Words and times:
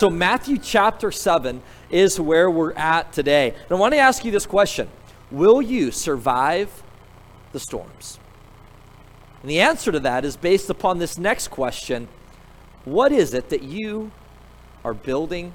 So, 0.00 0.10
Matthew 0.10 0.58
chapter 0.58 1.12
7 1.12 1.62
is 1.88 2.18
where 2.18 2.50
we're 2.50 2.72
at 2.72 3.12
today. 3.12 3.50
And 3.50 3.70
I 3.70 3.74
want 3.76 3.94
to 3.94 3.98
ask 3.98 4.24
you 4.24 4.32
this 4.32 4.44
question 4.44 4.88
Will 5.30 5.62
you 5.62 5.92
survive 5.92 6.82
the 7.52 7.60
storms? 7.60 8.18
And 9.42 9.50
the 9.50 9.60
answer 9.60 9.92
to 9.92 10.00
that 10.00 10.24
is 10.24 10.36
based 10.36 10.68
upon 10.68 10.98
this 10.98 11.16
next 11.16 11.48
question 11.48 12.08
What 12.84 13.12
is 13.12 13.34
it 13.34 13.50
that 13.50 13.62
you 13.62 14.10
are 14.84 14.94
building 14.94 15.52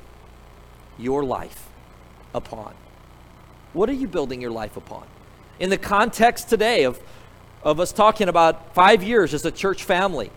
your 0.97 1.25
life 1.25 1.68
upon? 2.33 2.74
What 3.74 3.89
are 3.89 3.93
you 3.93 4.07
building 4.07 4.39
your 4.39 4.51
life 4.51 4.78
upon? 4.78 5.06
In 5.60 5.69
the 5.69 5.78
context 5.78 6.47
today 6.47 6.86
of, 6.86 6.97
of 7.61 7.82
us 7.82 7.92
talking 7.92 8.29
about 8.29 8.74
five 8.74 9.04
years 9.04 9.33
as 9.33 9.43
a 9.43 9.51
church 9.51 9.83
family, 9.83 10.32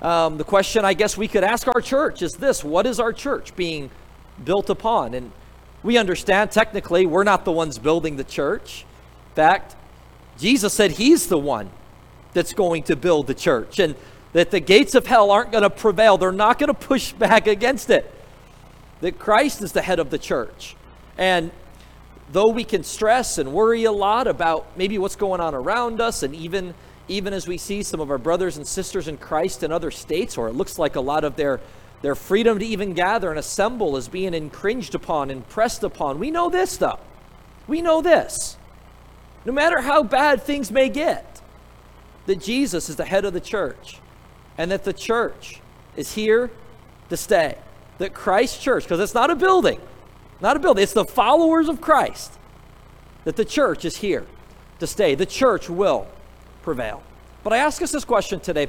um, 0.00 0.38
the 0.38 0.44
question 0.44 0.84
I 0.84 0.94
guess 0.94 1.16
we 1.16 1.28
could 1.28 1.44
ask 1.44 1.66
our 1.66 1.80
church 1.80 2.22
is 2.22 2.34
this 2.34 2.62
What 2.62 2.86
is 2.86 3.00
our 3.00 3.12
church 3.12 3.56
being 3.56 3.90
built 4.44 4.70
upon? 4.70 5.14
And 5.14 5.32
we 5.82 5.96
understand 5.96 6.50
technically 6.50 7.06
we're 7.06 7.24
not 7.24 7.44
the 7.44 7.52
ones 7.52 7.78
building 7.78 8.16
the 8.16 8.24
church. 8.24 8.84
In 9.30 9.34
fact, 9.34 9.76
Jesus 10.38 10.72
said 10.72 10.92
he's 10.92 11.26
the 11.26 11.38
one 11.38 11.70
that's 12.32 12.52
going 12.52 12.84
to 12.84 12.96
build 12.96 13.26
the 13.26 13.34
church 13.34 13.78
and 13.78 13.94
that 14.32 14.50
the 14.50 14.60
gates 14.60 14.94
of 14.94 15.06
hell 15.06 15.30
aren't 15.30 15.50
going 15.50 15.62
to 15.62 15.70
prevail. 15.70 16.18
They're 16.18 16.32
not 16.32 16.58
going 16.58 16.68
to 16.68 16.74
push 16.74 17.12
back 17.24 17.46
against 17.46 17.90
it. 17.90 18.14
That 19.00 19.18
Christ 19.18 19.62
is 19.62 19.72
the 19.72 19.82
head 19.82 19.98
of 19.98 20.10
the 20.10 20.18
church. 20.18 20.76
And 21.16 21.50
though 22.30 22.48
we 22.48 22.64
can 22.64 22.84
stress 22.84 23.38
and 23.38 23.52
worry 23.52 23.84
a 23.84 23.92
lot 23.92 24.26
about 24.26 24.66
maybe 24.76 24.98
what's 24.98 25.16
going 25.16 25.40
on 25.40 25.54
around 25.54 26.00
us 26.00 26.22
and 26.22 26.34
even 26.34 26.74
even 27.08 27.32
as 27.32 27.48
we 27.48 27.58
see 27.58 27.82
some 27.82 28.00
of 28.00 28.10
our 28.10 28.18
brothers 28.18 28.56
and 28.56 28.66
sisters 28.66 29.08
in 29.08 29.16
Christ 29.16 29.62
in 29.62 29.72
other 29.72 29.90
states, 29.90 30.36
or 30.36 30.48
it 30.48 30.54
looks 30.54 30.78
like 30.78 30.96
a 30.96 31.00
lot 31.00 31.24
of 31.24 31.36
their, 31.36 31.60
their 32.02 32.14
freedom 32.14 32.58
to 32.58 32.64
even 32.64 32.92
gather 32.92 33.30
and 33.30 33.38
assemble 33.38 33.96
is 33.96 34.08
being 34.08 34.34
infringed 34.34 34.94
upon 34.94 35.30
and 35.30 35.48
pressed 35.48 35.82
upon. 35.82 36.18
We 36.18 36.30
know 36.30 36.50
this, 36.50 36.76
though. 36.76 36.98
We 37.66 37.82
know 37.82 38.02
this. 38.02 38.56
No 39.44 39.52
matter 39.52 39.80
how 39.80 40.02
bad 40.02 40.42
things 40.42 40.70
may 40.70 40.88
get, 40.88 41.40
that 42.26 42.40
Jesus 42.40 42.90
is 42.90 42.96
the 42.96 43.06
head 43.06 43.24
of 43.24 43.32
the 43.32 43.40
church 43.40 43.98
and 44.58 44.70
that 44.70 44.84
the 44.84 44.92
church 44.92 45.60
is 45.96 46.12
here 46.12 46.50
to 47.08 47.16
stay. 47.16 47.56
That 47.98 48.12
Christ 48.12 48.60
Church, 48.60 48.84
because 48.84 49.00
it's 49.00 49.14
not 49.14 49.30
a 49.30 49.34
building, 49.34 49.80
not 50.40 50.56
a 50.56 50.60
building, 50.60 50.82
it's 50.82 50.92
the 50.92 51.04
followers 51.04 51.68
of 51.68 51.80
Christ, 51.80 52.38
that 53.24 53.36
the 53.36 53.44
church 53.44 53.84
is 53.84 53.96
here 53.96 54.26
to 54.78 54.86
stay. 54.86 55.14
The 55.14 55.26
church 55.26 55.70
will 55.70 56.06
prevail. 56.68 57.02
But 57.44 57.54
I 57.54 57.58
ask 57.58 57.80
us 57.80 57.92
this 57.92 58.04
question 58.04 58.40
today 58.40 58.68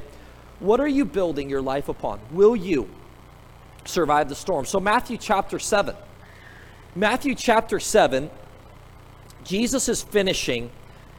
What 0.58 0.80
are 0.80 0.88
you 0.88 1.04
building 1.04 1.50
your 1.50 1.60
life 1.60 1.90
upon? 1.90 2.18
Will 2.32 2.56
you 2.56 2.88
survive 3.84 4.30
the 4.30 4.34
storm? 4.34 4.64
So, 4.64 4.80
Matthew 4.80 5.18
chapter 5.18 5.58
7. 5.58 5.94
Matthew 6.96 7.34
chapter 7.34 7.78
7, 7.78 8.30
Jesus 9.44 9.86
is 9.90 10.02
finishing. 10.02 10.70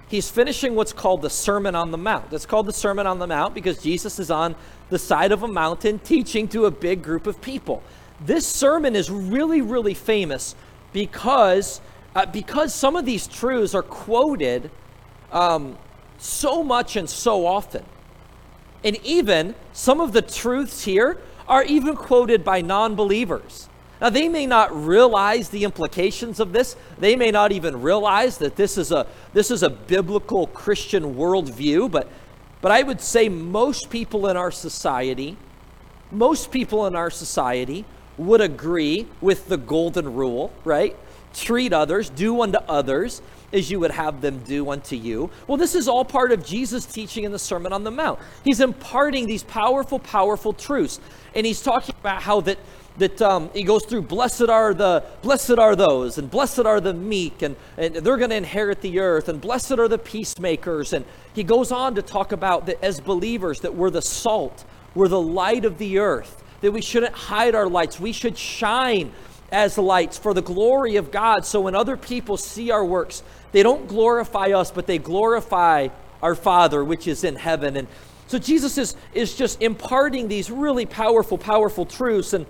He's 0.07 0.31
finishing 0.31 0.73
what's 0.73 0.91
called 0.91 1.21
the 1.21 1.29
Sermon 1.29 1.75
on 1.75 1.91
the 1.91 1.99
Mount. 1.99 2.33
It's 2.33 2.47
called 2.47 2.65
the 2.65 2.73
Sermon 2.73 3.05
on 3.05 3.19
the 3.19 3.27
Mount 3.27 3.53
because 3.53 3.79
Jesus 3.79 4.17
is 4.17 4.31
on 4.31 4.55
the 4.89 4.97
side 4.97 5.31
of 5.31 5.43
a 5.43 5.47
mountain 5.47 5.99
teaching 5.99 6.47
to 6.47 6.65
a 6.65 6.71
big 6.71 7.03
group 7.03 7.27
of 7.27 7.39
people. 7.41 7.83
This 8.25 8.47
sermon 8.47 8.95
is 8.95 9.11
really, 9.11 9.61
really 9.61 9.93
famous 9.93 10.55
because, 10.93 11.79
uh, 12.15 12.25
because 12.25 12.73
some 12.73 12.95
of 12.95 13.05
these 13.05 13.27
truths 13.27 13.75
are 13.75 13.83
quoted 13.83 14.71
um, 15.31 15.77
so 16.21 16.63
much 16.63 16.95
and 16.95 17.09
so 17.09 17.45
often. 17.45 17.83
And 18.83 18.97
even 19.03 19.55
some 19.73 19.99
of 19.99 20.13
the 20.13 20.21
truths 20.21 20.83
here 20.85 21.17
are 21.47 21.63
even 21.63 21.95
quoted 21.95 22.43
by 22.43 22.61
non 22.61 22.95
believers. 22.95 23.67
Now, 23.99 24.09
they 24.09 24.29
may 24.29 24.47
not 24.47 24.75
realize 24.85 25.49
the 25.49 25.63
implications 25.63 26.39
of 26.39 26.53
this. 26.53 26.75
They 26.97 27.15
may 27.15 27.29
not 27.29 27.51
even 27.51 27.81
realize 27.83 28.39
that 28.39 28.55
this 28.55 28.77
is 28.77 28.91
a, 28.91 29.05
this 29.33 29.51
is 29.51 29.61
a 29.61 29.69
biblical 29.69 30.47
Christian 30.47 31.13
worldview, 31.13 31.91
but, 31.91 32.09
but 32.61 32.71
I 32.71 32.81
would 32.81 32.99
say 32.99 33.29
most 33.29 33.91
people 33.91 34.27
in 34.27 34.37
our 34.37 34.49
society, 34.49 35.37
most 36.11 36.51
people 36.51 36.87
in 36.87 36.95
our 36.95 37.11
society 37.11 37.85
would 38.17 38.41
agree 38.41 39.07
with 39.21 39.47
the 39.49 39.57
golden 39.57 40.15
rule, 40.15 40.51
right? 40.63 40.95
Treat 41.35 41.71
others, 41.71 42.09
do 42.09 42.41
unto 42.41 42.57
others 42.67 43.21
as 43.53 43.69
you 43.69 43.79
would 43.79 43.91
have 43.91 44.21
them 44.21 44.39
do 44.39 44.69
unto 44.69 44.95
you. 44.95 45.29
Well, 45.47 45.57
this 45.57 45.75
is 45.75 45.87
all 45.87 46.05
part 46.05 46.31
of 46.31 46.45
Jesus' 46.45 46.85
teaching 46.85 47.23
in 47.23 47.31
the 47.31 47.39
Sermon 47.39 47.73
on 47.73 47.83
the 47.83 47.91
Mount. 47.91 48.19
He's 48.43 48.59
imparting 48.59 49.27
these 49.27 49.43
powerful, 49.43 49.99
powerful 49.99 50.53
truths. 50.53 50.99
And 51.35 51.45
he's 51.45 51.61
talking 51.61 51.95
about 51.99 52.21
how 52.21 52.41
that 52.41 52.57
that 52.97 53.21
um, 53.21 53.49
he 53.53 53.63
goes 53.63 53.85
through 53.85 54.01
blessed 54.01 54.49
are 54.49 54.73
the 54.73 55.03
blessed 55.21 55.57
are 55.57 55.75
those 55.75 56.17
and 56.17 56.29
blessed 56.29 56.59
are 56.59 56.81
the 56.81 56.93
meek 56.93 57.41
and, 57.41 57.55
and 57.77 57.95
they're 57.95 58.17
going 58.17 58.29
to 58.29 58.35
inherit 58.35 58.81
the 58.81 58.99
earth 58.99 59.29
and 59.29 59.39
blessed 59.39 59.79
are 59.79 59.87
the 59.87 59.97
peacemakers 59.97 60.91
and 60.91 61.05
he 61.33 61.43
goes 61.43 61.71
on 61.71 61.95
to 61.95 62.01
talk 62.01 62.31
about 62.31 62.65
that 62.65 62.83
as 62.83 62.99
believers 62.99 63.61
that 63.61 63.73
we're 63.73 63.89
the 63.89 64.01
salt 64.01 64.65
we're 64.93 65.07
the 65.07 65.21
light 65.21 65.63
of 65.63 65.77
the 65.77 65.99
earth 65.99 66.43
that 66.59 66.71
we 66.71 66.81
shouldn't 66.81 67.13
hide 67.13 67.55
our 67.55 67.69
lights 67.69 67.99
we 67.99 68.11
should 68.11 68.37
shine 68.37 69.11
as 69.51 69.77
lights 69.77 70.17
for 70.17 70.33
the 70.33 70.41
glory 70.41 70.95
of 70.95 71.11
God. 71.11 71.45
So 71.45 71.61
when 71.61 71.75
other 71.75 71.97
people 71.97 72.37
see 72.37 72.71
our 72.71 72.85
works, 72.85 73.21
they 73.51 73.63
don't 73.63 73.87
glorify 73.87 74.51
us, 74.51 74.71
but 74.71 74.87
they 74.87 74.97
glorify 74.97 75.89
our 76.21 76.35
Father 76.35 76.83
which 76.83 77.07
is 77.07 77.23
in 77.23 77.35
heaven. 77.35 77.75
And 77.75 77.87
so 78.27 78.39
Jesus 78.39 78.77
is, 78.77 78.95
is 79.13 79.35
just 79.35 79.61
imparting 79.61 80.29
these 80.29 80.49
really 80.49 80.85
powerful, 80.85 81.37
powerful 81.37 81.85
truths. 81.85 82.33
And 82.33 82.45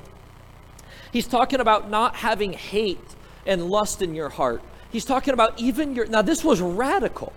he's 1.11 1.27
talking 1.27 1.59
about 1.59 1.89
not 1.89 2.15
having 2.15 2.53
hate 2.53 2.99
and 3.47 3.67
lust 3.67 4.01
in 4.01 4.13
your 4.13 4.29
heart. 4.29 4.61
He's 4.91 5.05
talking 5.05 5.33
about 5.33 5.59
even 5.59 5.95
your, 5.95 6.05
now 6.05 6.21
this 6.21 6.43
was 6.43 6.61
radical 6.61 7.33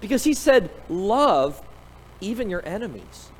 because 0.00 0.24
he 0.24 0.32
said, 0.32 0.70
love 0.88 1.60
even 2.20 2.48
your 2.48 2.66
enemies. 2.66 3.30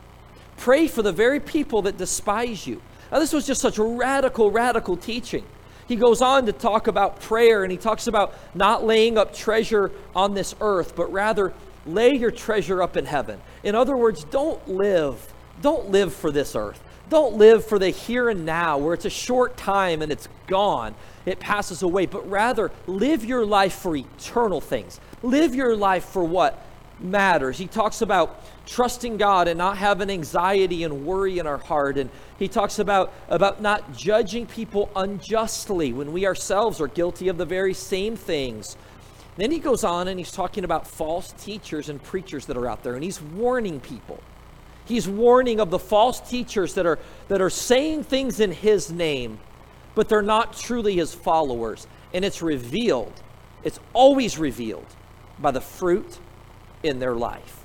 Pray 0.57 0.89
for 0.89 1.03
the 1.03 1.13
very 1.13 1.41
people 1.41 1.83
that 1.83 1.97
despise 1.97 2.67
you. 2.67 2.83
Now, 3.11 3.19
this 3.19 3.33
was 3.33 3.47
just 3.47 3.61
such 3.61 3.79
radical, 3.79 4.51
radical 4.51 4.97
teaching. 4.97 5.45
He 5.89 5.97
goes 5.97 6.21
on 6.21 6.47
to 6.47 6.53
talk 6.53 6.89
about 6.89 7.21
prayer 7.21 7.63
and 7.63 7.71
he 7.71 7.79
talks 7.79 8.07
about 8.09 8.35
not 8.55 8.85
laying 8.85 9.17
up 9.17 9.35
treasure 9.35 9.93
on 10.15 10.35
this 10.35 10.55
earth, 10.61 10.97
but 10.97 11.13
rather 11.13 11.53
lay 11.87 12.15
your 12.15 12.33
treasure 12.33 12.83
up 12.83 12.97
in 12.97 13.07
heaven. 13.07 13.41
In 13.63 13.75
other 13.75 13.97
words, 13.97 14.25
don't 14.25 14.67
live, 14.69 15.33
don't 15.63 15.91
live 15.91 16.13
for 16.13 16.33
this 16.33 16.57
earth. 16.57 16.83
Don't 17.09 17.37
live 17.37 17.65
for 17.65 17.79
the 17.79 17.91
here 17.91 18.29
and 18.29 18.45
now 18.45 18.79
where 18.79 18.93
it's 18.93 19.05
a 19.05 19.11
short 19.11 19.57
time 19.57 20.03
and 20.03 20.11
it's 20.11 20.29
gone, 20.49 20.97
it 21.25 21.39
passes 21.39 21.83
away, 21.83 22.07
but 22.07 22.29
rather 22.29 22.73
live 22.89 23.25
your 23.25 23.47
life 23.47 23.75
for 23.75 23.95
eternal 23.95 24.61
things. 24.61 24.99
Live 25.23 25.55
your 25.55 25.77
life 25.77 26.05
for 26.05 26.25
what 26.25 26.67
matters. 26.99 27.59
He 27.59 27.69
talks 27.69 28.03
about 28.03 28.43
trusting 28.67 29.17
God 29.17 29.49
and 29.49 29.57
not 29.57 29.79
having 29.79 30.11
anxiety 30.11 30.85
and 30.85 31.07
worry 31.07 31.39
in 31.39 31.47
our 31.47 31.59
heart. 31.59 31.97
And 31.97 32.11
he 32.39 32.49
talks 32.49 32.79
about, 32.79 33.13
about 33.29 33.63
not 33.63 33.97
judging 33.97 34.47
people 34.47 34.91
unjustly 34.95 35.93
when 35.93 36.13
we 36.13 36.27
ourselves 36.27 36.81
are 36.81 36.89
guilty 36.89 37.29
of 37.29 37.39
the 37.39 37.47
very 37.47 37.73
same 37.73 38.17
things. 38.17 38.77
Then 39.37 39.51
he 39.51 39.59
goes 39.59 39.85
on 39.85 40.09
and 40.09 40.19
he's 40.19 40.33
talking 40.33 40.65
about 40.65 40.87
false 40.87 41.33
teachers 41.33 41.89
and 41.89 42.03
preachers 42.03 42.47
that 42.47 42.57
are 42.57 42.69
out 42.69 42.83
there, 42.83 42.95
and 42.95 43.05
he's 43.05 43.21
warning 43.21 43.81
people. 43.81 44.21
He's 44.87 45.09
warning 45.09 45.61
of 45.61 45.71
the 45.71 45.79
false 45.79 46.21
teachers 46.21 46.75
that 46.75 46.87
are, 46.87 46.99
that 47.29 47.43
are 47.43 47.51
saying 47.51 48.05
things 48.05 48.41
in 48.41 48.53
his 48.53 48.91
name, 48.91 49.39
but 49.95 50.09
they're 50.09 50.23
not 50.23 50.57
truly 50.57 50.97
his 50.97 51.13
followers. 51.13 51.87
And 52.15 52.25
it's 52.25 52.41
revealed, 52.41 53.13
it's 53.63 53.81
always 53.93 54.39
revealed 54.39 54.87
by 55.39 55.51
the 55.51 55.61
fruit 55.61 56.19
in 56.83 56.99
their 56.99 57.15
life. 57.15 57.56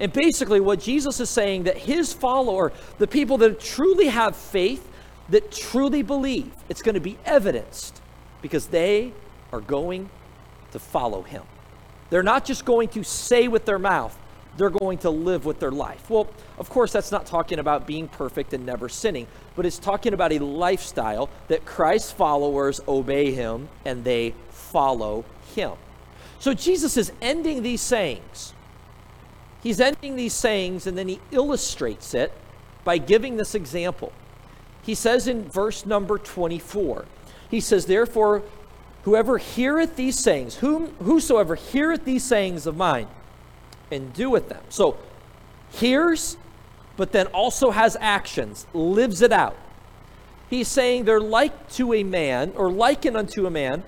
And 0.00 0.12
basically, 0.12 0.60
what 0.60 0.80
Jesus 0.80 1.20
is 1.20 1.28
saying 1.28 1.64
that 1.64 1.76
his 1.76 2.12
follower, 2.12 2.72
the 2.98 3.06
people 3.06 3.36
that 3.38 3.60
truly 3.60 4.06
have 4.08 4.34
faith, 4.34 4.90
that 5.28 5.52
truly 5.52 6.02
believe, 6.02 6.50
it's 6.70 6.82
going 6.82 6.94
to 6.94 7.00
be 7.00 7.18
evidenced 7.26 8.00
because 8.40 8.66
they 8.68 9.12
are 9.52 9.60
going 9.60 10.08
to 10.72 10.78
follow 10.78 11.22
him. 11.22 11.42
They're 12.08 12.22
not 12.22 12.46
just 12.46 12.64
going 12.64 12.88
to 12.88 13.04
say 13.04 13.46
with 13.46 13.66
their 13.66 13.78
mouth, 13.78 14.18
they're 14.56 14.70
going 14.70 14.98
to 14.98 15.10
live 15.10 15.44
with 15.44 15.60
their 15.60 15.70
life. 15.70 16.08
Well, 16.10 16.28
of 16.58 16.70
course, 16.70 16.92
that's 16.92 17.12
not 17.12 17.26
talking 17.26 17.58
about 17.58 17.86
being 17.86 18.08
perfect 18.08 18.52
and 18.52 18.66
never 18.66 18.88
sinning, 18.88 19.26
but 19.54 19.64
it's 19.66 19.78
talking 19.78 20.12
about 20.12 20.32
a 20.32 20.38
lifestyle 20.38 21.28
that 21.48 21.64
Christ's 21.64 22.10
followers 22.10 22.80
obey 22.88 23.32
him 23.32 23.68
and 23.84 24.02
they 24.02 24.34
follow 24.48 25.24
him. 25.54 25.72
So 26.40 26.54
Jesus 26.54 26.96
is 26.96 27.12
ending 27.20 27.62
these 27.62 27.80
sayings 27.80 28.54
he's 29.62 29.80
ending 29.80 30.16
these 30.16 30.34
sayings 30.34 30.86
and 30.86 30.96
then 30.96 31.08
he 31.08 31.20
illustrates 31.30 32.14
it 32.14 32.32
by 32.84 32.98
giving 32.98 33.36
this 33.36 33.54
example. 33.54 34.12
He 34.82 34.94
says 34.94 35.28
in 35.28 35.48
verse 35.48 35.84
number 35.84 36.18
24, 36.18 37.04
he 37.50 37.60
says, 37.60 37.86
Therefore, 37.86 38.42
whoever 39.04 39.38
heareth 39.38 39.96
these 39.96 40.18
sayings, 40.18 40.56
whom, 40.56 40.88
whosoever 41.02 41.54
heareth 41.54 42.04
these 42.04 42.24
sayings 42.24 42.66
of 42.66 42.76
mine 42.76 43.08
and 43.90 44.12
doeth 44.14 44.48
them. 44.48 44.62
So, 44.68 44.98
hears, 45.70 46.36
but 46.96 47.12
then 47.12 47.26
also 47.28 47.70
has 47.70 47.96
actions, 48.00 48.66
lives 48.72 49.22
it 49.22 49.32
out. 49.32 49.56
he's 50.48 50.68
saying 50.68 51.04
they're 51.04 51.20
like 51.20 51.70
to 51.70 51.94
a 51.94 52.02
man, 52.02 52.52
or 52.56 52.70
likened 52.70 53.16
unto 53.16 53.46
a 53.46 53.50
man, 53.50 53.84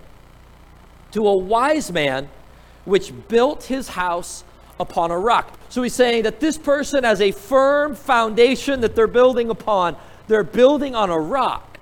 to 1.12 1.26
a 1.26 1.36
wise 1.36 1.90
man 1.92 2.28
which 2.84 3.12
built 3.28 3.64
his 3.64 3.88
house 3.88 4.44
upon 4.82 5.11
a 5.11 5.19
rock. 5.19 5.58
So 5.70 5.82
he's 5.82 5.94
saying 5.94 6.25
that 6.25 6.40
this 6.40 6.58
person 6.58 7.05
has 7.05 7.23
a 7.23 7.32
firm 7.32 7.94
foundation 7.94 8.82
that 8.82 8.94
they're 8.94 9.06
building 9.06 9.49
upon. 9.49 9.96
They're 10.29 10.44
building 10.44 10.94
on 10.94 11.08
a 11.08 11.19
rock. 11.19 11.79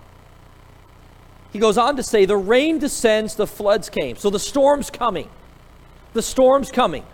He 1.53 1.59
goes 1.59 1.77
on 1.77 1.97
to 1.97 2.03
say, 2.05 2.25
The 2.25 2.37
rain 2.37 2.79
descends, 2.79 3.35
the 3.35 3.47
floods 3.47 3.91
came. 3.91 4.17
So 4.17 4.31
the 4.31 4.39
storm's 4.39 4.91
coming. 4.91 5.29
The 6.13 6.23
storm's 6.23 6.71
coming. 6.71 7.05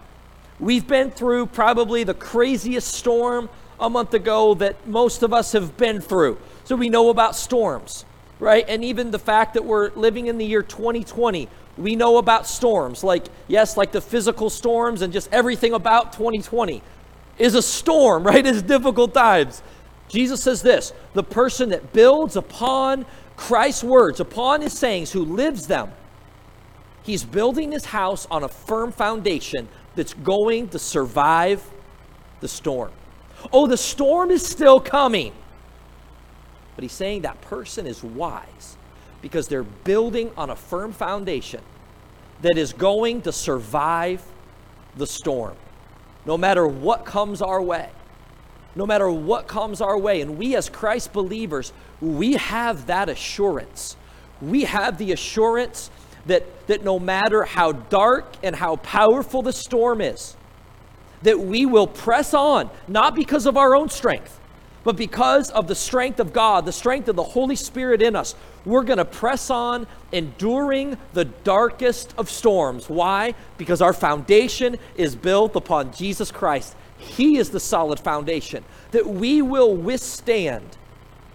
We've 0.59 0.87
been 0.87 1.11
through 1.11 1.47
probably 1.47 2.05
the 2.05 2.15
craziest 2.15 2.93
storm 2.93 3.49
a 3.79 3.91
month 3.91 4.15
ago 4.15 4.55
that 4.55 4.87
most 4.87 5.23
of 5.23 5.33
us 5.33 5.53
have 5.53 5.77
been 5.77 6.00
through. 6.00 6.38
So 6.65 6.77
we 6.77 6.88
know 6.88 7.11
about 7.11 7.37
storms, 7.37 8.05
right? 8.38 8.65
And 8.67 8.83
even 8.83 9.11
the 9.11 9.19
fact 9.19 9.55
that 9.55 9.65
we're 9.65 9.91
living 9.91 10.27
in 10.27 10.38
the 10.38 10.47
year 10.47 10.62
2020, 10.62 11.49
we 11.76 11.96
know 11.96 12.19
about 12.19 12.46
storms. 12.46 13.05
Like, 13.05 13.26
yes, 13.49 13.76
like 13.76 13.93
the 13.93 14.00
physical 14.00 14.50
storms 14.50 15.02
and 15.02 15.12
just 15.12 15.28
everything 15.32 15.73
about 15.73 16.12
2020 16.12 16.82
is 17.38 17.55
a 17.55 17.62
storm, 17.62 18.25
right? 18.26 18.44
It's 18.44 18.62
difficult 18.62 19.14
times. 19.14 19.62
Jesus 20.08 20.43
says 20.43 20.62
this 20.62 20.93
the 21.14 21.23
person 21.23 21.70
that 21.70 21.93
builds 21.93 22.37
upon 22.37 23.06
Christ's 23.37 23.84
words, 23.84 24.20
upon 24.20 24.62
his 24.62 24.73
sayings, 24.73 25.12
who 25.12 25.25
lives 25.25 25.67
them, 25.67 25.90
he's 27.02 27.25
building 27.25 27.73
his 27.73 27.87
house 27.87 28.26
on 28.31 28.43
a 28.43 28.49
firm 28.49 28.93
foundation 28.93 29.69
that's 29.94 30.14
going 30.14 30.69
to 30.69 30.78
survive 30.78 31.62
the 32.40 32.49
storm. 32.49 32.93
Oh, 33.52 33.67
the 33.67 33.76
storm 33.76 34.31
is 34.31 34.46
still 34.46 34.81
coming. 34.81 35.32
But 36.75 36.82
he's 36.82 36.93
saying 36.93 37.23
that 37.23 37.40
person 37.40 37.87
is 37.87 38.02
wise 38.02 38.75
because 39.26 39.49
they're 39.49 39.64
building 39.64 40.31
on 40.37 40.50
a 40.50 40.55
firm 40.55 40.93
foundation 40.93 41.61
that 42.43 42.56
is 42.56 42.73
going 42.73 43.20
to 43.23 43.32
survive 43.32 44.23
the 44.96 45.05
storm. 45.05 45.56
No 46.25 46.38
matter 46.38 46.64
what 46.64 47.05
comes 47.05 47.43
our 47.43 47.61
way, 47.61 47.90
no 48.76 48.87
matter 48.87 49.11
what 49.11 49.49
comes 49.49 49.81
our 49.81 49.99
way. 49.99 50.20
And 50.20 50.38
we, 50.38 50.55
as 50.55 50.69
Christ 50.69 51.12
believers, 51.12 51.73
we 52.00 52.34
have 52.34 52.87
that 52.87 53.08
assurance. 53.08 53.96
We 54.40 54.62
have 54.62 54.96
the 54.96 55.11
assurance 55.11 55.90
that, 56.26 56.44
that 56.69 56.84
no 56.84 57.00
matter 57.00 57.43
how 57.43 57.73
dark 57.73 58.32
and 58.44 58.55
how 58.55 58.76
powerful 58.76 59.43
the 59.43 59.52
storm 59.52 60.00
is, 60.00 60.37
that 61.23 61.40
we 61.40 61.67
will 61.67 61.88
press 61.88 62.32
on, 62.32 62.70
not 62.87 63.17
because 63.17 63.44
of 63.44 63.56
our 63.56 63.75
own 63.75 63.88
strength, 63.88 64.38
but 64.87 64.97
because 64.97 65.50
of 65.50 65.67
the 65.67 65.75
strength 65.75 66.21
of 66.21 66.33
God, 66.33 66.65
the 66.65 66.71
strength 66.71 67.09
of 67.09 67.17
the 67.17 67.25
Holy 67.25 67.56
Spirit 67.56 68.00
in 68.00 68.15
us, 68.15 68.37
we're 68.65 68.85
going 68.85 68.99
to 68.99 69.05
press 69.05 69.50
on, 69.50 69.88
enduring 70.12 70.97
the 71.12 71.25
darkest 71.25 72.15
of 72.17 72.31
storms. 72.31 72.88
Why? 72.88 73.35
Because 73.59 73.83
our 73.83 73.93
foundation 73.93 74.77
is 74.94 75.17
built 75.17 75.56
upon 75.56 75.93
Jesus 75.93 76.31
Christ. 76.31 76.77
He 76.99 77.37
is 77.37 77.50
the 77.50 77.59
solid 77.59 77.99
foundation, 77.99 78.65
that 78.93 79.09
we 79.09 79.43
will 79.43 79.75
withstand 79.75 80.77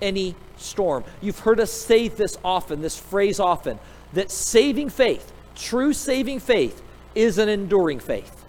any 0.01 0.33
storm. 0.55 1.03
You've 1.19 1.39
heard 1.39 1.59
us 1.59 1.73
say 1.73 2.07
this 2.07 2.37
often, 2.45 2.81
this 2.81 2.97
phrase 2.97 3.37
often, 3.37 3.79
that 4.13 4.31
saving 4.31 4.91
faith, 4.91 5.33
true 5.57 5.91
saving 5.91 6.39
faith, 6.39 6.81
is 7.15 7.37
an 7.37 7.49
enduring 7.49 7.99
faith 7.99 8.40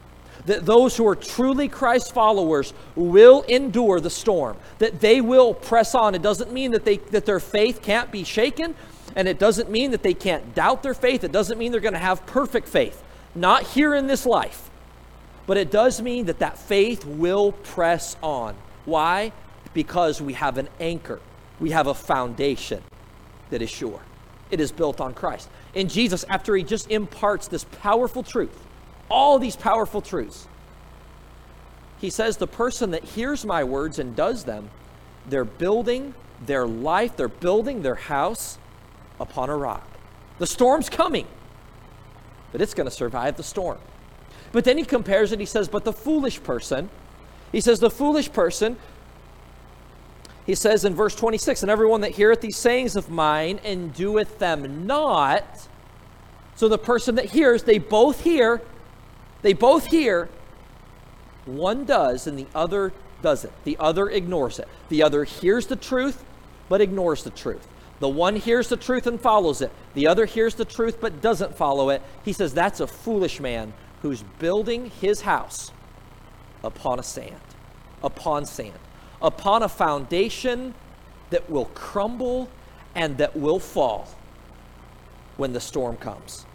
that 0.46 0.66
those 0.66 0.96
who 0.96 1.06
are 1.06 1.16
truly 1.16 1.68
Christ 1.68 2.12
followers 2.12 2.72
will 2.96 3.42
endure 3.42 4.00
the 4.00 4.10
storm, 4.10 4.56
that 4.78 5.00
they 5.00 5.20
will 5.20 5.54
press 5.54 5.94
on. 5.94 6.14
It 6.14 6.22
doesn't 6.22 6.52
mean 6.52 6.72
that, 6.72 6.84
they, 6.84 6.96
that 6.96 7.26
their 7.26 7.40
faith 7.40 7.82
can't 7.82 8.10
be 8.10 8.24
shaken, 8.24 8.74
and 9.14 9.28
it 9.28 9.38
doesn't 9.38 9.70
mean 9.70 9.92
that 9.92 10.02
they 10.02 10.14
can't 10.14 10.54
doubt 10.54 10.82
their 10.82 10.94
faith. 10.94 11.22
It 11.24 11.32
doesn't 11.32 11.58
mean 11.58 11.70
they're 11.70 11.80
going 11.80 11.92
to 11.94 11.98
have 11.98 12.26
perfect 12.26 12.68
faith, 12.68 13.02
not 13.34 13.62
here 13.62 13.94
in 13.94 14.06
this 14.06 14.26
life. 14.26 14.70
But 15.46 15.56
it 15.56 15.70
does 15.70 16.00
mean 16.00 16.26
that 16.26 16.38
that 16.38 16.58
faith 16.58 17.04
will 17.04 17.52
press 17.52 18.16
on. 18.22 18.56
Why? 18.84 19.32
Because 19.74 20.20
we 20.20 20.34
have 20.34 20.58
an 20.58 20.68
anchor, 20.80 21.20
we 21.60 21.70
have 21.70 21.86
a 21.86 21.94
foundation 21.94 22.82
that 23.50 23.62
is 23.62 23.70
sure. 23.70 24.00
It 24.50 24.60
is 24.60 24.70
built 24.70 25.00
on 25.00 25.14
Christ. 25.14 25.48
And 25.74 25.88
Jesus, 25.88 26.24
after 26.28 26.54
he 26.54 26.62
just 26.62 26.90
imparts 26.90 27.48
this 27.48 27.64
powerful 27.64 28.22
truth, 28.22 28.56
all 29.12 29.38
these 29.38 29.54
powerful 29.54 30.00
truths. 30.00 30.48
He 31.98 32.10
says, 32.10 32.38
The 32.38 32.46
person 32.46 32.90
that 32.92 33.04
hears 33.04 33.44
my 33.44 33.62
words 33.62 33.98
and 33.98 34.16
does 34.16 34.44
them, 34.44 34.70
they're 35.28 35.44
building 35.44 36.14
their 36.44 36.66
life, 36.66 37.16
they're 37.16 37.28
building 37.28 37.82
their 37.82 37.94
house 37.94 38.58
upon 39.20 39.50
a 39.50 39.56
rock. 39.56 39.86
The 40.38 40.46
storm's 40.46 40.88
coming, 40.88 41.26
but 42.50 42.60
it's 42.60 42.74
going 42.74 42.88
to 42.88 42.94
survive 42.94 43.36
the 43.36 43.42
storm. 43.42 43.78
But 44.50 44.64
then 44.64 44.78
he 44.78 44.84
compares 44.84 45.30
it, 45.30 45.38
he 45.38 45.46
says, 45.46 45.68
But 45.68 45.84
the 45.84 45.92
foolish 45.92 46.42
person, 46.42 46.90
he 47.52 47.60
says, 47.60 47.78
The 47.78 47.90
foolish 47.90 48.32
person, 48.32 48.76
he 50.46 50.54
says 50.54 50.84
in 50.84 50.94
verse 50.94 51.14
26, 51.14 51.62
And 51.62 51.70
everyone 51.70 52.00
that 52.00 52.12
heareth 52.12 52.40
these 52.40 52.56
sayings 52.56 52.96
of 52.96 53.10
mine 53.10 53.60
and 53.62 53.94
doeth 53.94 54.38
them 54.38 54.86
not, 54.86 55.68
so 56.56 56.68
the 56.68 56.78
person 56.78 57.14
that 57.14 57.26
hears, 57.26 57.62
they 57.62 57.78
both 57.78 58.22
hear, 58.22 58.62
they 59.42 59.52
both 59.52 59.86
hear, 59.86 60.28
one 61.44 61.84
does 61.84 62.26
and 62.26 62.38
the 62.38 62.46
other 62.54 62.92
doesn't. 63.20 63.52
The 63.64 63.76
other 63.78 64.08
ignores 64.08 64.58
it. 64.58 64.68
The 64.88 65.02
other 65.02 65.24
hears 65.24 65.66
the 65.66 65.76
truth 65.76 66.24
but 66.68 66.80
ignores 66.80 67.22
the 67.22 67.30
truth. 67.30 67.66
The 68.00 68.08
one 68.08 68.36
hears 68.36 68.68
the 68.68 68.76
truth 68.76 69.06
and 69.06 69.20
follows 69.20 69.60
it. 69.60 69.70
The 69.94 70.06
other 70.06 70.24
hears 70.24 70.54
the 70.54 70.64
truth 70.64 70.98
but 71.00 71.20
doesn't 71.20 71.56
follow 71.56 71.90
it. 71.90 72.02
He 72.24 72.32
says 72.32 72.54
that's 72.54 72.80
a 72.80 72.86
foolish 72.86 73.40
man 73.40 73.74
who's 74.00 74.22
building 74.38 74.90
his 75.00 75.20
house 75.20 75.70
upon 76.64 76.98
a 76.98 77.02
sand, 77.02 77.40
upon 78.02 78.46
sand, 78.46 78.78
upon 79.20 79.62
a 79.62 79.68
foundation 79.68 80.74
that 81.30 81.48
will 81.48 81.66
crumble 81.66 82.48
and 82.94 83.18
that 83.18 83.36
will 83.36 83.58
fall 83.58 84.08
when 85.36 85.52
the 85.52 85.60
storm 85.60 85.96
comes. 85.96 86.46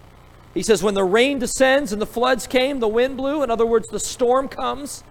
He 0.57 0.63
says, 0.63 0.81
when 0.81 0.95
the 0.95 1.03
rain 1.03 1.37
descends 1.37 1.93
and 1.93 2.01
the 2.01 2.07
floods 2.07 2.47
came, 2.47 2.79
the 2.79 2.87
wind 2.87 3.15
blew, 3.15 3.43
in 3.43 3.51
other 3.51 3.67
words, 3.67 3.87
the 3.89 3.99
storm 3.99 4.47
comes, 4.47 5.03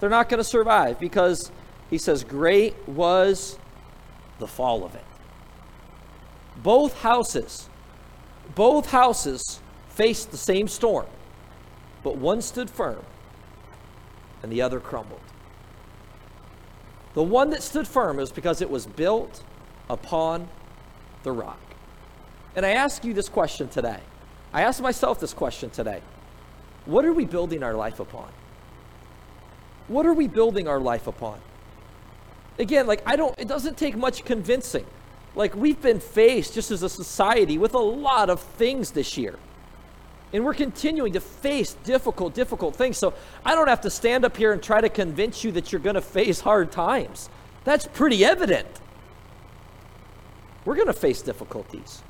they're 0.00 0.10
not 0.10 0.28
going 0.28 0.38
to 0.38 0.44
survive 0.44 0.98
because 0.98 1.52
he 1.88 1.98
says, 1.98 2.24
great 2.24 2.74
was 2.88 3.60
the 4.40 4.48
fall 4.48 4.82
of 4.84 4.96
it. 4.96 5.04
Both 6.64 6.98
houses, 6.98 7.68
both 8.56 8.90
houses 8.90 9.60
faced 9.90 10.32
the 10.32 10.36
same 10.36 10.66
storm, 10.66 11.06
but 12.02 12.16
one 12.16 12.42
stood 12.42 12.68
firm 12.68 13.04
and 14.42 14.50
the 14.50 14.62
other 14.62 14.80
crumbled. 14.80 15.20
The 17.14 17.22
one 17.22 17.50
that 17.50 17.62
stood 17.62 17.86
firm 17.86 18.18
is 18.18 18.32
because 18.32 18.60
it 18.60 18.68
was 18.68 18.84
built 18.84 19.44
upon 19.88 20.48
the 21.22 21.30
rock. 21.30 21.60
And 22.56 22.66
I 22.66 22.70
ask 22.70 23.04
you 23.04 23.14
this 23.14 23.28
question 23.28 23.68
today 23.68 24.00
I 24.52 24.62
asked 24.62 24.82
myself 24.82 25.18
this 25.20 25.32
question 25.32 25.70
today 25.70 26.02
What 26.84 27.04
are 27.04 27.12
we 27.12 27.24
building 27.24 27.62
our 27.62 27.74
life 27.74 28.00
upon? 28.00 28.28
What 29.88 30.06
are 30.06 30.14
we 30.14 30.28
building 30.28 30.68
our 30.68 30.80
life 30.80 31.06
upon? 31.06 31.40
Again, 32.58 32.86
like, 32.86 33.02
I 33.06 33.16
don't, 33.16 33.38
it 33.38 33.48
doesn't 33.48 33.76
take 33.76 33.96
much 33.96 34.24
convincing. 34.24 34.86
Like, 35.34 35.56
we've 35.56 35.80
been 35.80 36.00
faced 36.00 36.54
just 36.54 36.70
as 36.70 36.82
a 36.82 36.88
society 36.88 37.56
with 37.56 37.74
a 37.74 37.78
lot 37.78 38.28
of 38.28 38.40
things 38.40 38.90
this 38.90 39.16
year. 39.16 39.38
And 40.32 40.44
we're 40.44 40.54
continuing 40.54 41.14
to 41.14 41.20
face 41.20 41.74
difficult, 41.84 42.34
difficult 42.34 42.76
things. 42.76 42.96
So 42.98 43.14
I 43.44 43.54
don't 43.54 43.68
have 43.68 43.80
to 43.82 43.90
stand 43.90 44.24
up 44.24 44.36
here 44.36 44.52
and 44.52 44.62
try 44.62 44.80
to 44.80 44.88
convince 44.88 45.44
you 45.44 45.52
that 45.52 45.72
you're 45.72 45.80
going 45.80 45.94
to 45.94 46.02
face 46.02 46.40
hard 46.40 46.72
times. 46.72 47.28
That's 47.64 47.86
pretty 47.86 48.24
evident. 48.24 48.68
We're 50.64 50.76
going 50.76 50.86
to 50.86 50.92
face 50.92 51.22
difficulties. 51.22 52.02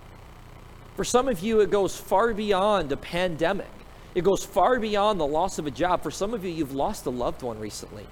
For 0.96 1.04
some 1.04 1.28
of 1.28 1.40
you, 1.40 1.61
it 1.61 1.70
goes 1.70 1.96
far 1.96 2.34
beyond 2.34 2.92
a 2.92 2.96
pandemic. 2.96 3.70
It 4.14 4.25
goes 4.25 4.44
far 4.44 4.78
beyond 4.78 5.18
the 5.18 5.26
loss 5.26 5.58
of 5.58 5.66
a 5.66 5.70
job. 5.70 6.02
For 6.02 6.11
some 6.11 6.34
of 6.34 6.44
you, 6.44 6.50
you've 6.50 6.75
lost 6.75 7.06
a 7.06 7.11
loved 7.11 7.42
one 7.42 7.58
recently. 7.58 8.06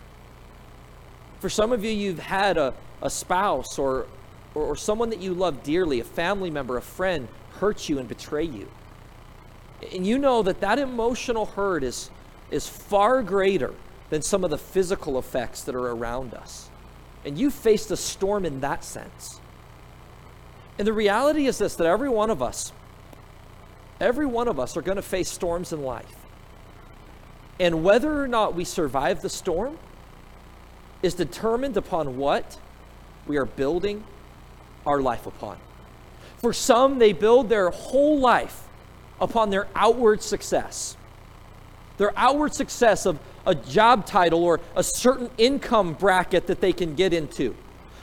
For 1.41 1.51
some 1.51 1.73
of 1.73 1.85
you, 1.85 1.91
you've 1.91 2.19
had 2.19 2.57
a, 2.57 2.75
a 3.03 3.11
spouse 3.11 3.79
or, 3.79 4.07
or, 4.55 4.65
or 4.65 4.77
someone 4.77 5.11
that 5.11 5.21
you 5.21 5.35
love 5.35 5.63
dearly, 5.63 6.01
a 6.01 6.05
family 6.05 6.51
member, 6.51 6.77
a 6.77 6.83
friend, 6.83 7.29
hurt 7.59 7.89
you 7.89 7.99
and 7.99 8.09
betray 8.09 8.45
you. 8.45 8.69
And 9.93 10.07
you 10.07 10.19
know 10.19 10.43
that 10.43 10.61
that 10.61 10.79
emotional 10.79 11.47
hurt 11.47 11.83
is, 11.83 12.11
is 12.51 12.69
far 12.69 13.23
greater 13.23 13.75
than 14.11 14.23
some 14.23 14.45
of 14.45 14.51
the 14.51 14.59
physical 14.59 15.19
effects 15.19 15.63
that 15.65 15.75
are 15.75 15.93
around 15.93 16.35
us. 16.35 16.69
And 17.25 17.39
you 17.39 17.51
faced 17.51 17.91
a 17.91 17.97
storm 17.97 18.45
in 18.45 18.61
that 18.61 18.85
sense. 18.85 19.40
And 20.81 20.87
the 20.87 20.95
reality 20.95 21.47
is 21.47 21.59
this 21.59 21.75
that 21.75 21.87
every 21.87 22.09
one 22.09 22.31
of 22.31 22.41
us, 22.41 22.73
every 24.01 24.25
one 24.25 24.49
of 24.49 24.59
us 24.59 24.79
are 24.79 24.81
going 24.83 24.97
to 24.97 25.03
face 25.03 25.29
storms 25.29 25.75
in 25.75 25.83
life. 25.83 26.17
And 27.61 27.85
whether 27.85 28.23
or 28.23 28.27
not 28.27 28.55
we 28.55 28.65
survive 28.65 29.21
the 29.21 29.29
storm 29.29 29.77
is 31.03 31.13
determined 31.13 31.77
upon 31.77 32.17
what 32.17 32.59
we 33.27 33.37
are 33.37 33.45
building 33.45 34.05
our 34.87 35.03
life 35.03 35.27
upon. 35.27 35.59
For 36.39 36.55
some, 36.55 36.99
they 36.99 37.13
build 37.13 37.51
their 37.51 37.69
whole 37.69 38.19
life 38.19 38.67
upon 39.21 39.51
their 39.51 39.69
outward 39.77 40.23
success. 40.23 40.97
Their 41.99 42.15
outward 42.17 42.55
success 42.55 43.05
of 43.05 43.19
a 43.45 43.55
job 43.55 44.07
title 44.07 44.43
or 44.43 44.61
a 44.75 44.83
certain 44.83 45.29
income 45.37 45.93
bracket 45.93 46.47
that 46.47 46.63
they 46.63 46.73
can 46.73 46.95
get 46.95 47.13
into. 47.13 47.55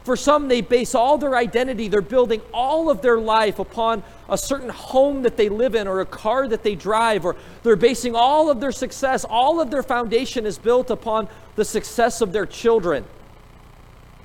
For 0.08 0.16
some, 0.16 0.48
they 0.48 0.62
base 0.62 0.96
all 0.96 1.18
their 1.18 1.36
identity, 1.36 1.90
they're 1.90 2.00
building 2.00 2.42
all 2.54 2.90
of 2.90 3.02
their 3.02 3.20
life 3.20 3.60
upon 3.60 4.04
a 4.30 4.38
certain 4.38 4.70
home 4.70 5.24
that 5.24 5.36
they 5.36 5.50
live 5.50 5.76
in 5.76 5.86
or 5.86 6.00
a 6.00 6.06
car 6.06 6.48
that 6.48 6.64
they 6.64 6.76
drive, 6.76 7.26
or 7.26 7.36
they're 7.64 7.76
basing 7.76 8.16
all 8.16 8.50
of 8.50 8.62
their 8.62 8.72
success, 8.72 9.26
all 9.30 9.60
of 9.60 9.70
their 9.70 9.84
foundation 9.84 10.46
is 10.46 10.58
built 10.58 10.92
upon 10.92 11.28
the 11.58 11.66
success 11.66 12.22
of 12.22 12.32
their 12.32 12.46
children. 12.46 13.04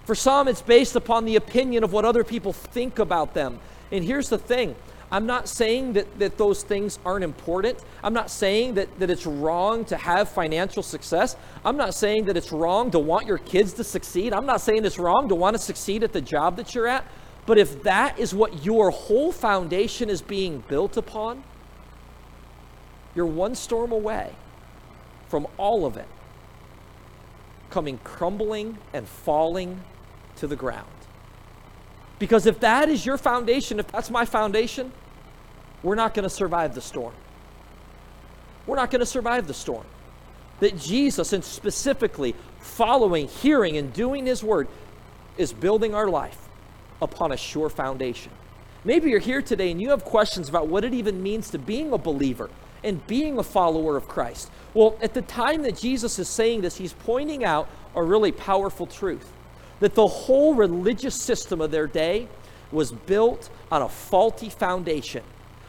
For 0.04 0.14
some, 0.14 0.46
it's 0.46 0.62
based 0.62 0.94
upon 0.94 1.24
the 1.24 1.34
opinion 1.34 1.82
of 1.82 1.92
what 1.92 2.04
other 2.04 2.22
people 2.22 2.52
think 2.52 3.00
about 3.00 3.34
them. 3.34 3.58
And 3.90 4.04
here's 4.04 4.28
the 4.28 4.38
thing 4.38 4.76
I'm 5.12 5.26
not 5.26 5.46
saying 5.46 5.92
that, 5.92 6.18
that 6.18 6.38
those 6.38 6.62
things 6.62 6.98
aren't 7.04 7.22
important. 7.22 7.78
I'm 8.02 8.14
not 8.14 8.30
saying 8.30 8.74
that, 8.74 8.98
that 8.98 9.10
it's 9.10 9.26
wrong 9.26 9.84
to 9.84 9.96
have 9.98 10.30
financial 10.30 10.82
success. 10.82 11.36
I'm 11.66 11.76
not 11.76 11.92
saying 11.92 12.24
that 12.24 12.36
it's 12.38 12.50
wrong 12.50 12.90
to 12.92 12.98
want 12.98 13.26
your 13.26 13.36
kids 13.36 13.74
to 13.74 13.84
succeed. 13.84 14.32
I'm 14.32 14.46
not 14.46 14.62
saying 14.62 14.86
it's 14.86 14.98
wrong 14.98 15.28
to 15.28 15.34
want 15.34 15.54
to 15.54 15.62
succeed 15.62 16.02
at 16.02 16.14
the 16.14 16.22
job 16.22 16.56
that 16.56 16.74
you're 16.74 16.88
at. 16.88 17.04
But 17.44 17.58
if 17.58 17.82
that 17.82 18.18
is 18.18 18.34
what 18.34 18.64
your 18.64 18.90
whole 18.90 19.32
foundation 19.32 20.08
is 20.08 20.22
being 20.22 20.64
built 20.66 20.96
upon, 20.96 21.44
you're 23.14 23.26
one 23.26 23.54
storm 23.54 23.92
away 23.92 24.34
from 25.28 25.46
all 25.58 25.84
of 25.84 25.98
it 25.98 26.08
coming 27.68 27.98
crumbling 28.02 28.78
and 28.94 29.06
falling 29.06 29.82
to 30.36 30.46
the 30.46 30.56
ground. 30.56 30.88
Because 32.18 32.46
if 32.46 32.60
that 32.60 32.88
is 32.88 33.04
your 33.04 33.18
foundation, 33.18 33.78
if 33.80 33.88
that's 33.88 34.10
my 34.10 34.24
foundation, 34.24 34.92
we're 35.82 35.94
not 35.94 36.14
going 36.14 36.24
to 36.24 36.30
survive 36.30 36.74
the 36.74 36.80
storm. 36.80 37.14
We're 38.66 38.76
not 38.76 38.90
going 38.90 39.00
to 39.00 39.06
survive 39.06 39.46
the 39.46 39.54
storm. 39.54 39.84
That 40.60 40.78
Jesus, 40.78 41.32
and 41.32 41.44
specifically 41.44 42.34
following, 42.60 43.26
hearing, 43.26 43.76
and 43.76 43.92
doing 43.92 44.26
His 44.26 44.44
word, 44.44 44.68
is 45.36 45.52
building 45.52 45.94
our 45.94 46.08
life 46.08 46.38
upon 47.00 47.32
a 47.32 47.36
sure 47.36 47.68
foundation. 47.68 48.30
Maybe 48.84 49.10
you're 49.10 49.20
here 49.20 49.42
today 49.42 49.70
and 49.70 49.80
you 49.80 49.90
have 49.90 50.04
questions 50.04 50.48
about 50.48 50.68
what 50.68 50.84
it 50.84 50.94
even 50.94 51.22
means 51.22 51.50
to 51.50 51.58
being 51.58 51.92
a 51.92 51.98
believer 51.98 52.50
and 52.84 53.04
being 53.06 53.38
a 53.38 53.42
follower 53.42 53.96
of 53.96 54.08
Christ. 54.08 54.50
Well, 54.74 54.96
at 55.00 55.14
the 55.14 55.22
time 55.22 55.62
that 55.62 55.76
Jesus 55.76 56.18
is 56.18 56.28
saying 56.28 56.62
this, 56.62 56.76
he's 56.76 56.92
pointing 56.92 57.44
out 57.44 57.68
a 57.94 58.02
really 58.02 58.32
powerful 58.32 58.86
truth 58.86 59.32
that 59.80 59.94
the 59.94 60.06
whole 60.06 60.54
religious 60.54 61.14
system 61.20 61.60
of 61.60 61.70
their 61.70 61.86
day 61.86 62.28
was 62.70 62.92
built 62.92 63.50
on 63.70 63.82
a 63.82 63.88
faulty 63.88 64.48
foundation 64.48 65.22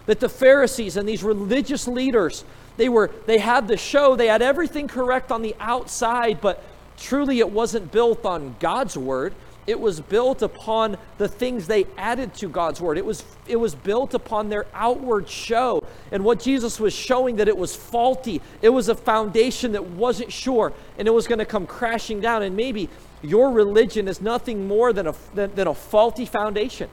that 0.06 0.20
the 0.20 0.30
Pharisees 0.30 0.98
and 0.98 1.08
these 1.08 1.24
religious 1.24 1.88
leaders, 1.88 2.44
they 2.78 2.90
were 2.90 3.12
they 3.26 3.38
had 3.38 3.68
the 3.68 3.78
show, 3.78 4.16
they 4.16 4.28
had 4.28 4.42
everything 4.42 4.88
correct 4.88 5.32
on 5.32 5.42
the 5.42 5.56
outside, 5.60 6.42
but 6.42 6.64
truly 6.98 7.40
it 7.40 7.50
wasn't 7.50 7.92
built 7.92 8.26
on 8.26 8.56
God's 8.60 8.98
word. 8.98 9.34
It 9.66 9.80
was 9.80 10.02
built 10.02 10.42
upon 10.42 10.98
the 11.18 11.30
things 11.30 11.68
they 11.68 11.86
added 11.98 12.34
to 12.36 12.50
God's 12.50 12.82
word. 12.82 12.98
It 12.98 13.06
was 13.06 13.24
it 13.48 13.56
was 13.56 13.76
built 13.76 14.14
upon 14.14 14.50
their 14.50 14.66
outward 14.74 15.30
show. 15.30 15.84
And 16.12 16.26
what 16.26 16.42
Jesus 16.42 16.82
was 16.82 16.94
showing 16.94 17.38
that 17.38 17.48
it 17.48 17.58
was 17.58 17.74
faulty. 17.74 18.42
It 18.62 18.70
was 18.70 18.90
a 18.90 18.96
foundation 18.96 19.72
that 19.72 19.86
wasn't 19.86 20.34
sure 20.34 20.74
and 20.98 21.08
it 21.08 21.12
was 21.12 21.28
going 21.28 21.40
to 21.40 21.46
come 21.46 21.66
crashing 21.66 22.20
down 22.20 22.44
and 22.44 22.58
maybe 22.58 22.90
your 23.22 23.52
religion 23.52 24.10
is 24.10 24.20
nothing 24.20 24.68
more 24.68 24.92
than 24.92 25.08
a 25.08 25.16
than, 25.34 25.56
than 25.56 25.68
a 25.68 25.74
faulty 25.74 26.26
foundation. 26.26 26.90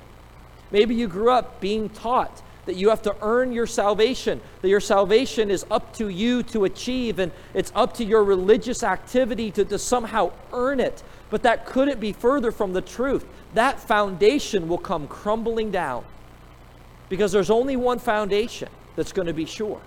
Maybe 0.70 0.94
you 0.94 1.08
grew 1.08 1.32
up 1.32 1.60
being 1.60 1.88
taught 1.88 2.40
that 2.70 2.76
you 2.76 2.88
have 2.88 3.02
to 3.02 3.16
earn 3.20 3.50
your 3.50 3.66
salvation, 3.66 4.40
that 4.62 4.68
your 4.68 4.78
salvation 4.78 5.50
is 5.50 5.66
up 5.72 5.92
to 5.92 6.08
you 6.08 6.44
to 6.44 6.66
achieve, 6.66 7.18
and 7.18 7.32
it's 7.52 7.72
up 7.74 7.94
to 7.94 8.04
your 8.04 8.22
religious 8.22 8.84
activity 8.84 9.50
to, 9.50 9.64
to 9.64 9.76
somehow 9.76 10.30
earn 10.52 10.78
it. 10.78 11.02
But 11.30 11.42
that 11.42 11.66
couldn't 11.66 11.98
be 11.98 12.12
further 12.12 12.52
from 12.52 12.72
the 12.72 12.80
truth. 12.80 13.26
That 13.54 13.80
foundation 13.80 14.68
will 14.68 14.78
come 14.78 15.08
crumbling 15.08 15.72
down 15.72 16.04
because 17.08 17.32
there's 17.32 17.50
only 17.50 17.74
one 17.74 17.98
foundation 17.98 18.68
that's 18.94 19.10
going 19.10 19.26
to 19.26 19.34
be 19.34 19.46
sure, 19.46 19.80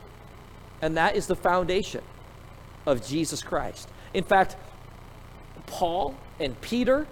and 0.82 0.98
that 0.98 1.16
is 1.16 1.26
the 1.26 1.38
foundation 1.38 2.02
of 2.86 3.08
Jesus 3.08 3.42
Christ. 3.42 3.88
In 4.14 4.26
fact, 4.26 4.58
Paul 5.68 6.18
and 6.38 6.60
Peter 6.60 7.08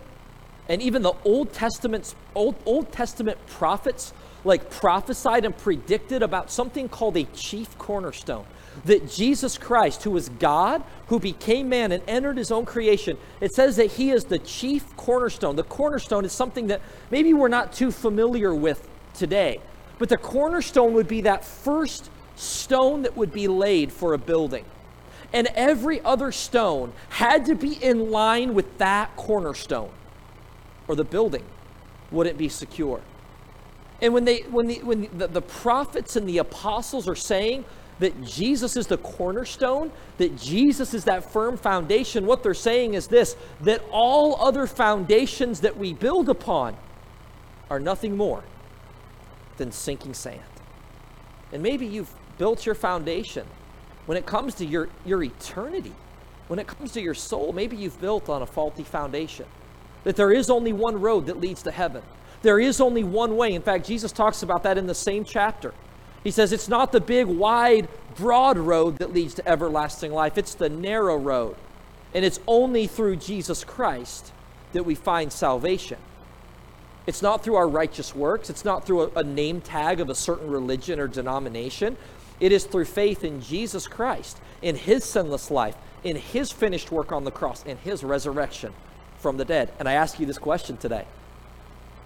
and 0.68 0.82
even 0.82 1.01
the 1.01 1.13
Old 1.24 1.54
Testament 1.54 2.13
Old, 2.36 2.56
Old 2.66 2.92
Testament 2.92 3.38
prophets 3.48 4.13
like 4.43 4.69
prophesied 4.69 5.45
and 5.45 5.57
predicted 5.57 6.24
about 6.24 6.51
something 6.51 6.89
called 6.89 7.17
a 7.17 7.24
chief 7.25 7.77
cornerstone. 7.77 8.45
That 8.86 9.10
Jesus 9.10 9.57
Christ, 9.57 10.03
who 10.03 10.15
is 10.15 10.29
God, 10.29 10.83
who 11.07 11.19
became 11.19 11.69
man 11.69 11.91
and 11.91 12.01
entered 12.07 12.38
his 12.38 12.51
own 12.51 12.65
creation, 12.65 13.17
it 13.41 13.53
says 13.53 13.75
that 13.75 13.91
he 13.91 14.12
is 14.12 14.25
the 14.25 14.39
chief 14.39 14.95
cornerstone. 14.95 15.55
The 15.55 15.63
cornerstone 15.63 16.25
is 16.25 16.31
something 16.31 16.67
that 16.67 16.81
maybe 17.12 17.33
we're 17.33 17.50
not 17.50 17.74
too 17.74 17.91
familiar 17.91 18.55
with 18.55 18.88
today, 19.13 19.60
but 20.00 20.10
the 20.10 20.17
cornerstone 20.17 20.93
would 20.93 21.07
be 21.07 21.21
that 21.21 21.43
first 21.43 22.10
stone 22.36 23.03
that 23.03 23.15
would 23.17 23.33
be 23.33 23.48
laid 23.48 23.91
for 23.91 24.13
a 24.13 24.17
building. 24.17 24.65
And 25.33 25.48
every 25.53 26.01
other 26.01 26.31
stone 26.31 26.93
had 27.10 27.45
to 27.45 27.55
be 27.55 27.74
in 27.74 28.10
line 28.10 28.53
with 28.53 28.77
that 28.79 29.15
cornerstone, 29.15 29.91
or 30.88 30.95
the 30.95 31.03
building 31.03 31.43
wouldn't 32.10 32.38
be 32.38 32.50
secure. 32.50 33.01
And 34.01 34.13
when, 34.13 34.25
they, 34.25 34.39
when, 34.41 34.67
the, 34.67 34.79
when 34.84 35.10
the, 35.17 35.27
the 35.27 35.41
prophets 35.41 36.15
and 36.15 36.27
the 36.27 36.39
apostles 36.39 37.08
are 37.08 37.15
saying 37.15 37.65
that 38.00 38.24
Jesus 38.24 38.75
is 38.75 38.88
the 38.88 38.98
cornerstone, 38.98 39.91
that 40.17 40.36
Jesus 40.38 40.93
is 40.96 41.03
that 41.03 41.31
firm 41.31 41.55
foundation, 41.55 42.25
what 42.25 42.41
they're 42.41 42.55
saying 42.55 42.96
is 42.96 43.08
this 43.08 43.36
that 43.62 43.84
all 43.91 44.41
other 44.41 44.65
foundations 44.65 45.62
that 45.62 45.77
we 45.77 45.93
build 45.93 46.27
upon 46.27 46.75
are 47.70 47.79
nothing 47.79 48.17
more 48.17 48.43
than 49.58 49.72
sinking 49.72 50.15
sand. 50.15 50.41
And 51.53 51.62
maybe 51.62 51.86
you've 51.86 52.12
built 52.39 52.65
your 52.65 52.75
foundation 52.75 53.46
when 54.08 54.17
it 54.17 54.25
comes 54.25 54.55
to 54.55 54.65
your, 54.65 54.89
your 55.05 55.22
eternity, 55.24 55.93
when 56.48 56.60
it 56.60 56.67
comes 56.67 56.91
to 56.93 57.01
your 57.01 57.13
soul, 57.13 57.53
maybe 57.53 57.77
you've 57.77 58.01
built 58.01 58.29
on 58.29 58.41
a 58.41 58.46
faulty 58.46 58.84
foundation. 58.84 59.46
That 60.03 60.15
there 60.15 60.31
is 60.31 60.50
only 60.50 60.74
one 60.74 61.00
road 61.00 61.27
that 61.27 61.39
leads 61.39 61.62
to 61.63 61.72
heaven. 61.72 62.01
There 62.41 62.60
is 62.60 62.81
only 62.81 63.03
one 63.03 63.38
way. 63.38 63.53
In 63.53 63.62
fact, 63.62 63.86
Jesus 63.86 64.12
talks 64.12 64.43
about 64.43 64.63
that 64.63 64.77
in 64.77 64.88
the 64.88 64.95
same 64.95 65.24
chapter. 65.24 65.74
He 66.24 66.31
says 66.31 66.51
it's 66.51 66.67
not 66.67 66.91
the 66.91 67.01
big, 67.01 67.27
wide, 67.27 67.88
broad 68.15 68.57
road 68.57 68.98
that 68.98 69.13
leads 69.13 69.33
to 69.36 69.48
everlasting 69.48 70.12
life, 70.12 70.38
it's 70.38 70.55
the 70.55 70.69
narrow 70.69 71.17
road. 71.17 71.55
And 72.13 72.25
it's 72.25 72.39
only 72.45 72.88
through 72.88 73.17
Jesus 73.17 73.63
Christ 73.63 74.31
that 74.74 74.83
we 74.83 74.95
find 74.95 75.31
salvation. 75.31 75.98
It's 77.07 77.21
not 77.21 77.43
through 77.43 77.55
our 77.55 77.67
righteous 77.67 78.13
works, 78.15 78.50
it's 78.50 78.65
not 78.65 78.86
through 78.86 79.01
a, 79.01 79.19
a 79.19 79.24
name 79.24 79.62
tag 79.62 80.00
of 80.00 80.10
a 80.10 80.15
certain 80.15 80.50
religion 80.50 81.00
or 81.00 81.07
denomination. 81.07 81.98
It 82.39 82.51
is 82.51 82.65
through 82.65 82.86
faith 82.86 83.24
in 83.24 83.41
Jesus 83.41 83.88
Christ, 83.88 84.39
in 84.62 84.75
his 84.75 85.03
sinless 85.03 85.51
life, 85.51 85.75
in 86.03 86.15
his 86.15 86.51
finished 86.51 86.91
work 86.91 87.12
on 87.12 87.24
the 87.24 87.31
cross, 87.31 87.63
in 87.65 87.77
his 87.77 88.03
resurrection 88.03 88.74
from 89.17 89.38
the 89.38 89.45
dead. 89.45 89.71
And 89.79 89.88
I 89.88 89.93
ask 89.93 90.19
you 90.19 90.25
this 90.25 90.39
question 90.39 90.77
today 90.77 91.05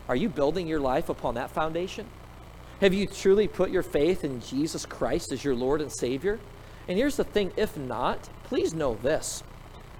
are 0.08 0.16
you 0.16 0.30
building 0.30 0.68
your 0.68 0.80
life 0.80 1.10
upon 1.10 1.36
that 1.36 1.52
foundation? 1.52 2.06
Have 2.82 2.94
you 2.94 3.08
truly 3.08 3.48
put 3.48 3.72
your 3.72 3.84
faith 3.84 4.24
in 4.24 4.42
Jesus 4.42 4.86
Christ 4.86 5.32
as 5.32 5.44
your 5.44 5.56
Lord 5.56 5.82
and 5.82 5.92
Savior? 5.92 6.40
And 6.88 6.98
here's 6.98 7.16
the 7.16 7.24
thing 7.24 7.52
if 7.56 7.78
not, 7.78 8.30
please 8.44 8.74
know 8.74 8.96
this. 9.02 9.44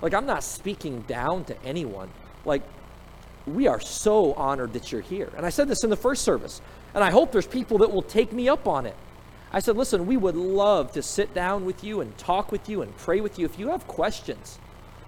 Like, 0.02 0.14
I'm 0.14 0.26
not 0.26 0.44
speaking 0.44 1.02
down 1.02 1.46
to 1.46 1.64
anyone. 1.64 2.10
Like, 2.44 2.64
we 3.48 3.68
are 3.68 3.80
so 3.80 4.34
honored 4.34 4.74
that 4.74 4.92
you're 4.92 5.02
here. 5.02 5.32
And 5.38 5.46
I 5.46 5.50
said 5.50 5.68
this 5.68 5.84
in 5.84 5.90
the 5.90 5.96
first 5.96 6.24
service, 6.24 6.62
and 6.94 7.04
I 7.04 7.12
hope 7.12 7.32
there's 7.32 7.48
people 7.48 7.80
that 7.80 7.92
will 7.92 8.02
take 8.02 8.34
me 8.34 8.50
up 8.50 8.68
on 8.68 8.86
it. 8.86 8.96
I 9.52 9.60
said, 9.60 9.78
listen, 9.78 10.06
we 10.06 10.18
would 10.18 10.36
love 10.36 10.92
to 10.94 11.02
sit 11.02 11.34
down 11.34 11.66
with 11.66 11.84
you 11.84 12.02
and 12.02 12.18
talk 12.18 12.52
with 12.52 12.68
you 12.68 12.82
and 12.82 12.96
pray 12.98 13.22
with 13.22 13.40
you. 13.40 13.46
If 13.46 13.58
you 13.58 13.70
have 13.70 13.88
questions 13.88 14.60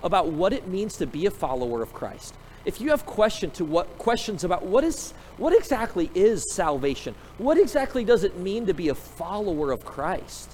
about 0.04 0.28
what 0.28 0.54
it 0.54 0.68
means 0.68 0.98
to 0.98 1.08
be 1.08 1.26
a 1.26 1.32
follower 1.32 1.82
of 1.82 1.94
Christ, 1.94 2.34
if 2.68 2.82
you 2.82 2.90
have 2.90 3.06
question 3.06 3.50
to 3.52 3.64
what 3.64 3.98
questions 3.98 4.44
about 4.44 4.66
what 4.66 4.84
is 4.84 5.14
what 5.38 5.56
exactly 5.56 6.12
is 6.14 6.54
salvation? 6.54 7.16
What 7.38 7.58
exactly 7.58 8.04
does 8.04 8.26
it 8.26 8.38
mean 8.38 8.66
to 8.66 8.74
be 8.74 8.90
a 8.90 8.96
follower 8.96 9.72
of 9.72 9.86
Christ? 9.86 10.52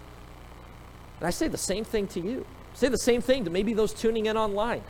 And 1.19 1.27
I 1.27 1.31
say 1.31 1.47
the 1.47 1.57
same 1.57 1.83
thing 1.83 2.05
to 2.09 2.21
you. 2.21 2.45
Say 2.75 2.87
the 2.89 2.99
same 2.99 3.21
thing 3.21 3.45
to 3.45 3.49
maybe 3.49 3.73
those 3.73 3.93
tuning 3.93 4.27
in 4.27 4.37
online 4.37 4.83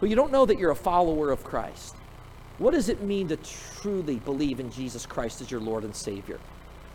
who 0.00 0.06
you 0.06 0.14
don't 0.14 0.30
know 0.30 0.44
that 0.44 0.58
you're 0.58 0.70
a 0.70 0.76
follower 0.76 1.30
of 1.30 1.42
Christ. 1.42 1.96
What 2.58 2.72
does 2.72 2.90
it 2.90 3.00
mean 3.00 3.28
to 3.28 3.38
truly 3.80 4.16
believe 4.16 4.60
in 4.60 4.70
Jesus 4.70 5.06
Christ 5.06 5.40
as 5.40 5.50
your 5.50 5.60
Lord 5.60 5.82
and 5.82 5.96
Savior? 5.96 6.38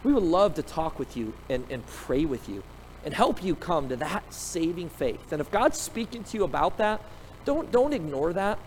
We 0.03 0.13
would 0.13 0.23
love 0.23 0.53
to 0.55 0.63
talk 0.63 0.99
with 0.99 1.17
you 1.17 1.33
and, 1.49 1.65
and 1.71 1.83
pray 1.87 2.25
with 2.25 2.47
you 2.47 2.61
and 3.03 3.15
help 3.15 3.43
you 3.43 3.55
come 3.55 3.89
to 3.89 3.95
that 3.95 4.31
saving 4.31 4.89
faith. 4.89 5.31
And 5.31 5.41
if 5.41 5.49
God's 5.49 5.79
speaking 5.79 6.23
to 6.25 6.37
you 6.37 6.43
about 6.43 6.77
that, 6.77 7.01
don't, 7.45 7.71
don't 7.71 7.93
ignore 7.93 8.33
that. 8.33 8.59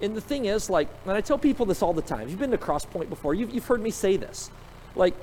And 0.00 0.14
the 0.16 0.20
thing 0.20 0.44
is, 0.44 0.70
like, 0.70 0.88
and 1.04 1.12
I 1.12 1.20
tell 1.20 1.38
people 1.38 1.66
this 1.66 1.82
all 1.82 1.92
the 1.92 2.02
time. 2.02 2.28
You've 2.28 2.38
been 2.38 2.52
to 2.52 2.58
Crosspoint 2.58 3.08
before. 3.08 3.34
You've, 3.34 3.50
you've 3.50 3.66
heard 3.66 3.82
me 3.82 3.90
say 3.90 4.16
this. 4.16 4.50
Like, 4.94 5.14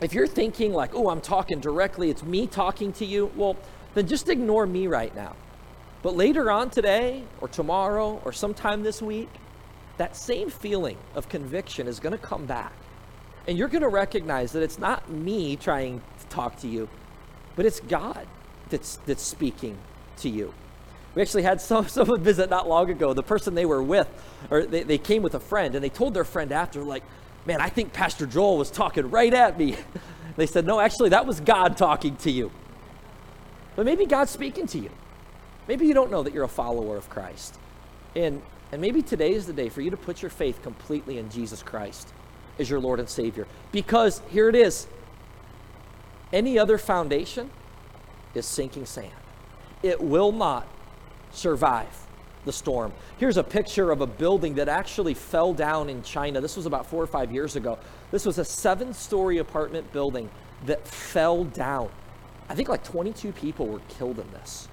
if 0.00 0.12
you're 0.12 0.26
thinking 0.26 0.72
like, 0.72 0.94
oh, 0.94 1.08
I'm 1.08 1.20
talking 1.20 1.60
directly, 1.60 2.10
it's 2.10 2.22
me 2.22 2.46
talking 2.46 2.92
to 2.94 3.06
you, 3.06 3.30
well, 3.36 3.56
then 3.94 4.06
just 4.06 4.28
ignore 4.28 4.66
me 4.66 4.88
right 4.88 5.14
now. 5.14 5.34
But 6.02 6.16
later 6.16 6.50
on 6.50 6.70
today, 6.70 7.22
or 7.40 7.48
tomorrow, 7.48 8.20
or 8.24 8.32
sometime 8.32 8.82
this 8.82 9.00
week, 9.00 9.28
that 9.96 10.14
same 10.14 10.50
feeling 10.50 10.98
of 11.14 11.28
conviction 11.28 11.88
is 11.88 12.00
going 12.00 12.12
to 12.12 12.18
come 12.18 12.44
back. 12.44 12.72
And 13.48 13.56
you're 13.56 13.68
going 13.68 13.82
to 13.82 13.88
recognize 13.88 14.52
that 14.52 14.62
it's 14.62 14.78
not 14.78 15.08
me 15.10 15.56
trying 15.56 16.02
to 16.20 16.26
talk 16.26 16.58
to 16.60 16.68
you, 16.68 16.88
but 17.54 17.64
it's 17.64 17.80
God 17.80 18.26
that's, 18.68 18.96
that's 19.06 19.22
speaking 19.22 19.78
to 20.18 20.28
you. 20.28 20.52
We 21.16 21.22
actually 21.22 21.42
had 21.42 21.60
some, 21.60 21.88
someone 21.88 22.22
visit 22.22 22.48
not 22.48 22.68
long 22.68 22.90
ago. 22.90 23.12
The 23.12 23.24
person 23.24 23.56
they 23.56 23.66
were 23.66 23.82
with, 23.82 24.06
or 24.50 24.64
they, 24.64 24.84
they 24.84 24.98
came 24.98 25.22
with 25.22 25.34
a 25.34 25.40
friend, 25.40 25.74
and 25.74 25.82
they 25.82 25.88
told 25.88 26.14
their 26.14 26.24
friend 26.24 26.52
after, 26.52 26.84
like, 26.84 27.02
man, 27.44 27.60
I 27.60 27.70
think 27.70 27.92
Pastor 27.92 28.26
Joel 28.26 28.58
was 28.58 28.70
talking 28.70 29.10
right 29.10 29.34
at 29.34 29.58
me. 29.58 29.76
they 30.36 30.46
said, 30.46 30.66
no, 30.66 30.78
actually, 30.78 31.08
that 31.08 31.26
was 31.26 31.40
God 31.40 31.76
talking 31.76 32.14
to 32.18 32.30
you. 32.30 32.52
But 33.74 33.86
maybe 33.86 34.06
God's 34.06 34.30
speaking 34.30 34.66
to 34.68 34.78
you. 34.78 34.90
Maybe 35.66 35.86
you 35.86 35.94
don't 35.94 36.10
know 36.10 36.22
that 36.22 36.32
you're 36.32 36.44
a 36.44 36.48
follower 36.48 36.96
of 36.96 37.10
Christ. 37.10 37.58
And, 38.14 38.42
and 38.70 38.80
maybe 38.80 39.02
today 39.02 39.32
is 39.32 39.46
the 39.46 39.52
day 39.52 39.68
for 39.68 39.80
you 39.80 39.90
to 39.90 39.96
put 39.96 40.22
your 40.22 40.30
faith 40.30 40.62
completely 40.62 41.18
in 41.18 41.30
Jesus 41.30 41.62
Christ 41.62 42.12
as 42.58 42.70
your 42.70 42.78
Lord 42.78 43.00
and 43.00 43.08
Savior. 43.08 43.46
Because 43.72 44.22
here 44.30 44.48
it 44.48 44.54
is 44.54 44.86
any 46.32 46.58
other 46.58 46.76
foundation 46.78 47.50
is 48.34 48.44
sinking 48.44 48.84
sand, 48.84 49.10
it 49.82 50.00
will 50.00 50.32
not 50.32 50.66
survive 51.36 52.06
the 52.44 52.52
storm. 52.52 52.92
Here's 53.18 53.36
a 53.36 53.44
picture 53.44 53.90
of 53.90 54.00
a 54.00 54.06
building 54.06 54.54
that 54.54 54.68
actually 54.68 55.14
fell 55.14 55.52
down 55.52 55.90
in 55.90 56.02
China. 56.02 56.40
This 56.40 56.56
was 56.56 56.64
about 56.64 56.86
four 56.86 57.02
or 57.02 57.06
five 57.06 57.32
years 57.32 57.56
ago. 57.56 57.78
This 58.10 58.24
was 58.24 58.38
a 58.38 58.44
seven 58.44 58.94
story 58.94 59.38
apartment 59.38 59.92
building 59.92 60.30
that 60.64 60.86
fell 60.86 61.44
down. 61.44 61.90
I 62.48 62.54
think 62.54 62.68
like 62.68 62.84
22 62.84 63.32
people 63.32 63.66
were 63.66 63.80
killed 63.88 64.18
in 64.18 64.30
this 64.30 64.68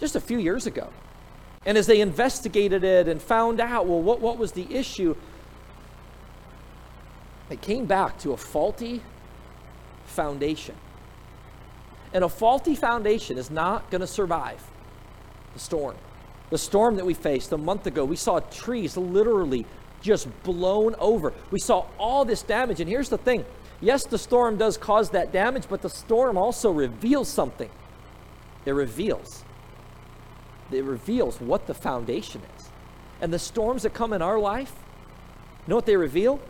just 0.00 0.16
a 0.16 0.20
few 0.20 0.38
years 0.38 0.66
ago. 0.66 0.88
And 1.64 1.78
as 1.78 1.86
they 1.86 2.00
investigated 2.00 2.82
it 2.82 3.06
and 3.06 3.22
found 3.22 3.60
out, 3.60 3.86
well, 3.86 4.02
what, 4.02 4.20
what 4.20 4.36
was 4.36 4.50
the 4.50 4.66
issue? 4.74 5.14
It 7.50 7.60
came 7.60 7.86
back 7.86 8.18
to 8.20 8.32
a 8.32 8.36
faulty 8.36 9.00
foundation. 10.06 10.74
And 12.12 12.24
a 12.24 12.28
faulty 12.28 12.74
foundation 12.74 13.38
is 13.38 13.48
not 13.48 13.92
going 13.92 14.00
to 14.00 14.08
survive 14.08 14.60
the 15.54 15.60
storm. 15.60 15.96
The 16.50 16.58
storm 16.58 16.96
that 16.96 17.06
we 17.06 17.14
faced 17.14 17.52
a 17.52 17.58
month 17.58 17.86
ago, 17.86 18.04
we 18.04 18.16
saw 18.16 18.40
trees 18.40 18.96
literally 18.96 19.64
just 20.02 20.28
blown 20.42 20.94
over. 20.98 21.32
We 21.50 21.58
saw 21.58 21.86
all 21.98 22.24
this 22.24 22.42
damage. 22.42 22.80
And 22.80 22.88
here's 22.88 23.08
the 23.08 23.18
thing 23.18 23.44
yes, 23.80 24.04
the 24.04 24.18
storm 24.18 24.56
does 24.58 24.76
cause 24.76 25.10
that 25.10 25.32
damage, 25.32 25.64
but 25.68 25.82
the 25.82 25.90
storm 25.90 26.36
also 26.36 26.70
reveals 26.70 27.28
something. 27.28 27.70
It 28.64 28.72
reveals. 28.72 29.44
It 30.70 30.84
reveals 30.84 31.40
what 31.40 31.66
the 31.66 31.74
foundation 31.74 32.42
is. 32.58 32.70
And 33.20 33.32
the 33.32 33.38
storms 33.38 33.82
that 33.82 33.94
come 33.94 34.12
in 34.12 34.22
our 34.22 34.38
life, 34.38 34.72
you 35.66 35.70
know 35.70 35.76
what 35.76 35.86
they 35.86 35.96
reveal? 35.96 36.40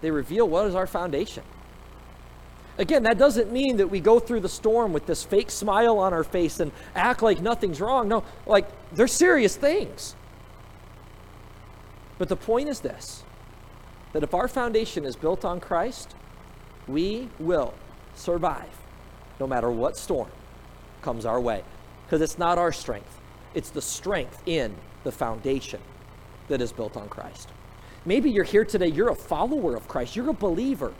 They 0.00 0.10
reveal 0.10 0.48
what 0.48 0.66
is 0.66 0.74
our 0.74 0.86
foundation. 0.86 1.42
Again, 2.78 3.02
that 3.02 3.18
doesn't 3.18 3.52
mean 3.52 3.78
that 3.78 3.88
we 3.88 3.98
go 3.98 4.20
through 4.20 4.40
the 4.40 4.48
storm 4.48 4.92
with 4.92 5.04
this 5.04 5.24
fake 5.24 5.50
smile 5.50 5.98
on 5.98 6.14
our 6.14 6.22
face 6.22 6.60
and 6.60 6.70
act 6.94 7.22
like 7.22 7.40
nothing's 7.40 7.80
wrong. 7.80 8.08
No, 8.08 8.22
like 8.46 8.68
they're 8.94 9.08
serious 9.08 9.56
things. 9.56 10.14
But 12.18 12.28
the 12.28 12.36
point 12.36 12.68
is 12.68 12.80
this 12.80 13.24
that 14.12 14.22
if 14.22 14.32
our 14.32 14.48
foundation 14.48 15.04
is 15.04 15.16
built 15.16 15.44
on 15.44 15.60
Christ, 15.60 16.14
we 16.86 17.28
will 17.38 17.74
survive 18.14 18.70
no 19.38 19.46
matter 19.46 19.70
what 19.70 19.96
storm 19.96 20.30
comes 21.02 21.26
our 21.26 21.40
way. 21.40 21.62
Because 22.06 22.22
it's 22.22 22.38
not 22.38 22.58
our 22.58 22.72
strength, 22.72 23.20
it's 23.54 23.70
the 23.70 23.82
strength 23.82 24.42
in 24.46 24.74
the 25.04 25.12
foundation 25.12 25.80
that 26.48 26.62
is 26.62 26.72
built 26.72 26.96
on 26.96 27.08
Christ. 27.08 27.50
Maybe 28.04 28.30
you're 28.30 28.44
here 28.44 28.64
today, 28.64 28.86
you're 28.86 29.10
a 29.10 29.14
follower 29.14 29.76
of 29.76 29.88
Christ, 29.88 30.16
you're 30.16 30.30
a 30.30 30.32
believer. 30.32 30.94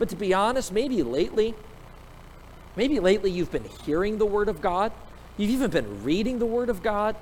But 0.00 0.08
to 0.08 0.16
be 0.16 0.32
honest, 0.32 0.72
maybe 0.72 1.02
lately, 1.02 1.54
maybe 2.74 2.98
lately 2.98 3.30
you've 3.30 3.52
been 3.52 3.68
hearing 3.84 4.16
the 4.16 4.24
Word 4.24 4.48
of 4.48 4.62
God, 4.62 4.92
you've 5.36 5.50
even 5.50 5.70
been 5.70 6.02
reading 6.02 6.38
the 6.38 6.46
Word 6.46 6.70
of 6.70 6.82
God, 6.82 7.14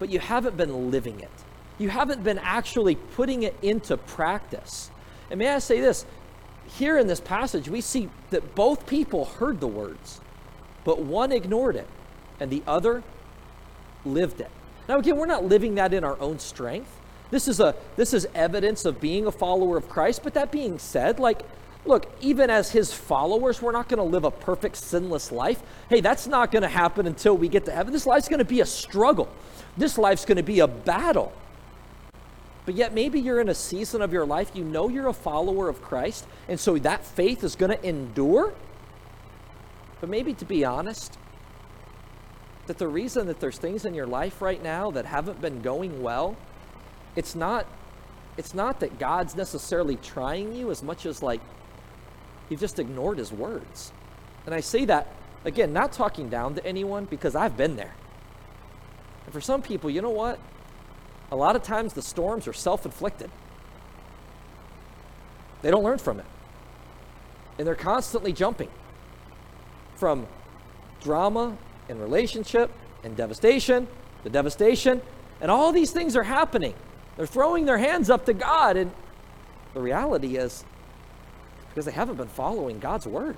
but 0.00 0.10
you 0.10 0.18
haven't 0.18 0.56
been 0.56 0.90
living 0.90 1.20
it. 1.20 1.30
You 1.78 1.88
haven't 1.88 2.24
been 2.24 2.38
actually 2.38 2.96
putting 2.96 3.44
it 3.44 3.56
into 3.62 3.96
practice. 3.96 4.90
And 5.30 5.38
may 5.38 5.48
I 5.50 5.60
say 5.60 5.80
this? 5.80 6.04
Here 6.76 6.98
in 6.98 7.06
this 7.06 7.20
passage, 7.20 7.68
we 7.68 7.80
see 7.80 8.10
that 8.30 8.56
both 8.56 8.86
people 8.86 9.26
heard 9.26 9.60
the 9.60 9.68
words, 9.68 10.20
but 10.84 11.00
one 11.00 11.30
ignored 11.30 11.76
it 11.76 11.86
and 12.40 12.50
the 12.50 12.64
other 12.66 13.04
lived 14.04 14.40
it. 14.40 14.50
Now, 14.88 14.98
again, 14.98 15.16
we're 15.16 15.26
not 15.26 15.44
living 15.44 15.76
that 15.76 15.94
in 15.94 16.02
our 16.02 16.18
own 16.20 16.40
strength. 16.40 16.90
This 17.30 17.46
is 17.46 17.60
a 17.60 17.76
this 17.94 18.12
is 18.12 18.26
evidence 18.34 18.84
of 18.84 19.00
being 19.00 19.26
a 19.26 19.30
follower 19.30 19.76
of 19.76 19.88
Christ. 19.88 20.24
But 20.24 20.34
that 20.34 20.50
being 20.50 20.80
said, 20.80 21.20
like 21.20 21.42
look, 21.84 22.12
even 22.20 22.50
as 22.50 22.70
his 22.70 22.92
followers, 22.92 23.62
we're 23.62 23.72
not 23.72 23.88
going 23.88 23.98
to 23.98 24.04
live 24.04 24.24
a 24.24 24.30
perfect, 24.30 24.76
sinless 24.76 25.32
life. 25.32 25.62
Hey, 25.88 26.00
that's 26.00 26.26
not 26.26 26.52
going 26.52 26.62
to 26.62 26.68
happen 26.68 27.06
until 27.06 27.36
we 27.36 27.48
get 27.48 27.64
to 27.66 27.72
heaven. 27.72 27.92
This 27.92 28.06
life's 28.06 28.28
going 28.28 28.38
to 28.38 28.44
be 28.44 28.60
a 28.60 28.66
struggle, 28.66 29.28
this 29.76 29.98
life's 29.98 30.24
going 30.24 30.36
to 30.36 30.42
be 30.42 30.60
a 30.60 30.68
battle. 30.68 31.32
But 32.66 32.74
yet, 32.74 32.92
maybe 32.92 33.18
you're 33.18 33.40
in 33.40 33.48
a 33.48 33.54
season 33.54 34.02
of 34.02 34.12
your 34.12 34.26
life, 34.26 34.50
you 34.54 34.62
know 34.62 34.88
you're 34.88 35.08
a 35.08 35.14
follower 35.14 35.68
of 35.68 35.82
Christ, 35.82 36.26
and 36.46 36.60
so 36.60 36.78
that 36.78 37.04
faith 37.04 37.42
is 37.42 37.56
going 37.56 37.72
to 37.72 37.86
endure. 37.86 38.52
But 40.00 40.10
maybe 40.10 40.34
to 40.34 40.44
be 40.44 40.64
honest, 40.64 41.18
that 42.66 42.78
the 42.78 42.86
reason 42.86 43.26
that 43.26 43.40
there's 43.40 43.58
things 43.58 43.84
in 43.84 43.94
your 43.94 44.06
life 44.06 44.40
right 44.40 44.62
now 44.62 44.90
that 44.92 45.06
haven't 45.06 45.40
been 45.40 45.62
going 45.62 46.02
well, 46.02 46.36
it's 47.16 47.34
not 47.34 47.66
it's 48.36 48.54
not 48.54 48.80
that 48.80 48.98
God's 48.98 49.34
necessarily 49.34 49.96
trying 49.96 50.54
you 50.54 50.70
as 50.70 50.82
much 50.82 51.04
as 51.04 51.22
like 51.22 51.40
You've 52.50 52.60
just 52.60 52.78
ignored 52.78 53.16
his 53.16 53.32
words. 53.32 53.92
And 54.44 54.54
I 54.54 54.60
say 54.60 54.84
that, 54.86 55.06
again, 55.44 55.72
not 55.72 55.92
talking 55.92 56.28
down 56.28 56.56
to 56.56 56.66
anyone 56.66 57.06
because 57.06 57.34
I've 57.34 57.56
been 57.56 57.76
there. 57.76 57.94
And 59.24 59.32
for 59.32 59.40
some 59.40 59.62
people, 59.62 59.88
you 59.88 60.02
know 60.02 60.10
what? 60.10 60.38
A 61.30 61.36
lot 61.36 61.54
of 61.54 61.62
times 61.62 61.94
the 61.94 62.02
storms 62.02 62.48
are 62.48 62.52
self 62.52 62.84
inflicted, 62.84 63.30
they 65.62 65.70
don't 65.70 65.84
learn 65.84 65.98
from 65.98 66.18
it. 66.18 66.26
And 67.56 67.66
they're 67.66 67.74
constantly 67.74 68.32
jumping 68.32 68.70
from 69.96 70.26
drama 71.02 71.56
and 71.88 72.00
relationship 72.00 72.70
and 73.04 73.16
devastation 73.16 73.86
to 74.24 74.30
devastation. 74.30 75.02
And 75.42 75.50
all 75.50 75.70
these 75.70 75.90
things 75.90 76.16
are 76.16 76.22
happening. 76.22 76.74
They're 77.16 77.26
throwing 77.26 77.66
their 77.66 77.78
hands 77.78 78.08
up 78.08 78.24
to 78.26 78.32
God. 78.32 78.76
And 78.76 78.92
the 79.74 79.80
reality 79.80 80.36
is, 80.36 80.64
because 81.70 81.86
they 81.86 81.92
haven't 81.92 82.16
been 82.16 82.28
following 82.28 82.78
God's 82.78 83.06
word. 83.06 83.36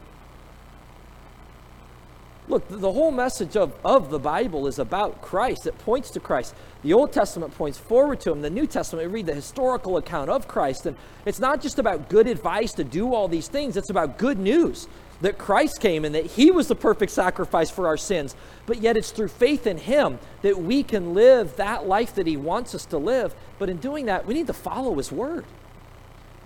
Look, 2.48 2.68
the 2.68 2.92
whole 2.92 3.12
message 3.12 3.56
of, 3.56 3.72
of 3.84 4.10
the 4.10 4.18
Bible 4.18 4.66
is 4.66 4.78
about 4.78 5.22
Christ. 5.22 5.66
It 5.66 5.78
points 5.78 6.10
to 6.10 6.20
Christ. 6.20 6.54
The 6.82 6.92
Old 6.92 7.12
Testament 7.12 7.54
points 7.54 7.78
forward 7.78 8.20
to 8.22 8.32
Him. 8.32 8.42
The 8.42 8.50
New 8.50 8.66
Testament, 8.66 9.08
we 9.08 9.14
read 9.14 9.26
the 9.26 9.34
historical 9.34 9.96
account 9.96 10.28
of 10.28 10.48
Christ. 10.48 10.86
And 10.86 10.96
it's 11.24 11.38
not 11.38 11.62
just 11.62 11.78
about 11.78 12.08
good 12.08 12.26
advice 12.26 12.72
to 12.74 12.84
do 12.84 13.14
all 13.14 13.28
these 13.28 13.46
things, 13.46 13.76
it's 13.76 13.90
about 13.90 14.18
good 14.18 14.38
news 14.38 14.88
that 15.20 15.38
Christ 15.38 15.80
came 15.80 16.04
and 16.04 16.14
that 16.16 16.26
He 16.26 16.50
was 16.50 16.66
the 16.66 16.74
perfect 16.74 17.12
sacrifice 17.12 17.70
for 17.70 17.86
our 17.86 17.96
sins. 17.96 18.34
But 18.66 18.82
yet 18.82 18.96
it's 18.96 19.12
through 19.12 19.28
faith 19.28 19.68
in 19.68 19.78
Him 19.78 20.18
that 20.42 20.58
we 20.58 20.82
can 20.82 21.14
live 21.14 21.56
that 21.56 21.86
life 21.86 22.16
that 22.16 22.26
He 22.26 22.36
wants 22.36 22.74
us 22.74 22.84
to 22.86 22.98
live. 22.98 23.34
But 23.60 23.70
in 23.70 23.76
doing 23.76 24.06
that, 24.06 24.26
we 24.26 24.34
need 24.34 24.48
to 24.48 24.52
follow 24.52 24.96
His 24.96 25.12
word. 25.12 25.44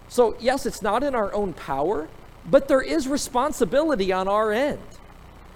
So, 0.08 0.36
yes, 0.38 0.66
it's 0.66 0.82
not 0.82 1.02
in 1.02 1.14
our 1.14 1.32
own 1.32 1.52
power, 1.52 2.08
but 2.48 2.68
there 2.68 2.82
is 2.82 3.08
responsibility 3.08 4.12
on 4.12 4.28
our 4.28 4.52
end. 4.52 4.80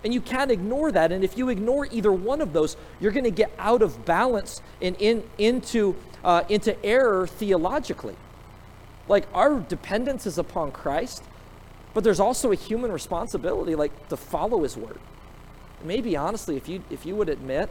And 0.03 0.15
you 0.15 0.21
can't 0.21 0.51
ignore 0.51 0.91
that. 0.93 1.13
And 1.13 1.23
if 1.23 1.37
you 1.37 1.51
ignore 1.51 1.87
either 1.91 2.11
one 2.11 2.41
of 2.41 2.53
those, 2.53 2.77
you're 3.01 3.13
going 3.13 3.25
to 3.25 3.31
get 3.31 3.53
out 3.59 3.83
of 3.83 4.05
balance 4.05 4.63
and 4.81 4.97
in, 4.99 5.23
into, 5.39 5.95
uh, 6.25 6.45
into 6.49 6.83
error 6.85 7.27
theologically. 7.27 8.17
Like 9.09 9.27
our 9.35 9.61
dependence 9.61 10.27
is 10.27 10.39
upon 10.39 10.73
Christ, 10.73 11.23
but 11.95 12.05
there's 12.05 12.21
also 12.21 12.53
a 12.53 12.55
human 12.55 12.93
responsibility, 12.93 13.75
like 13.75 14.09
to 14.09 14.17
follow 14.17 14.63
His 14.63 14.77
word. 14.77 15.01
Maybe 15.83 16.17
honestly, 16.17 16.57
if 16.57 16.69
you 16.69 16.83
if 16.91 17.07
you 17.07 17.17
would 17.17 17.29
admit 17.29 17.71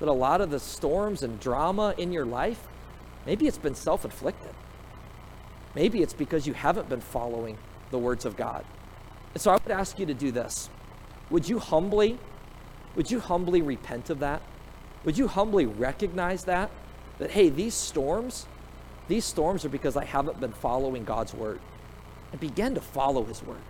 that 0.00 0.08
a 0.08 0.12
lot 0.12 0.40
of 0.40 0.50
the 0.50 0.58
storms 0.60 1.22
and 1.22 1.38
drama 1.40 1.94
in 1.96 2.12
your 2.12 2.26
life, 2.26 2.66
maybe 3.24 3.46
it's 3.46 3.58
been 3.58 3.74
self-inflicted. 3.74 4.50
Maybe 5.74 6.02
it's 6.02 6.12
because 6.12 6.46
you 6.46 6.52
haven't 6.52 6.88
been 6.88 7.00
following 7.00 7.56
the 7.90 7.98
words 7.98 8.24
of 8.24 8.36
God. 8.36 8.64
And 9.34 9.40
so 9.40 9.50
I 9.50 9.54
would 9.54 9.72
ask 9.72 9.98
you 9.98 10.06
to 10.06 10.14
do 10.14 10.30
this. 10.30 10.68
Would 11.30 11.48
you 11.48 11.58
humbly, 11.58 12.18
would 12.94 13.10
you 13.10 13.20
humbly 13.20 13.62
repent 13.62 14.10
of 14.10 14.18
that? 14.18 14.42
Would 15.04 15.16
you 15.16 15.28
humbly 15.28 15.66
recognize 15.66 16.44
that? 16.44 16.70
That, 17.18 17.30
hey, 17.30 17.48
these 17.48 17.74
storms, 17.74 18.46
these 19.08 19.24
storms 19.24 19.64
are 19.64 19.70
because 19.70 19.96
I 19.96 20.04
haven't 20.04 20.40
been 20.40 20.52
following 20.52 21.04
God's 21.04 21.32
word. 21.32 21.60
And 22.32 22.40
begin 22.40 22.74
to 22.74 22.80
follow 22.80 23.24
his 23.24 23.42
word. 23.42 23.60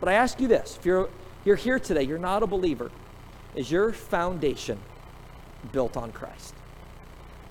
But 0.00 0.08
I 0.08 0.14
ask 0.14 0.40
you 0.40 0.48
this 0.48 0.76
if 0.76 0.84
you're, 0.84 1.08
you're 1.44 1.56
here 1.56 1.78
today, 1.78 2.02
you're 2.02 2.18
not 2.18 2.42
a 2.42 2.46
believer, 2.46 2.90
is 3.54 3.70
your 3.70 3.92
foundation 3.92 4.78
built 5.72 5.96
on 5.96 6.12
Christ? 6.12 6.54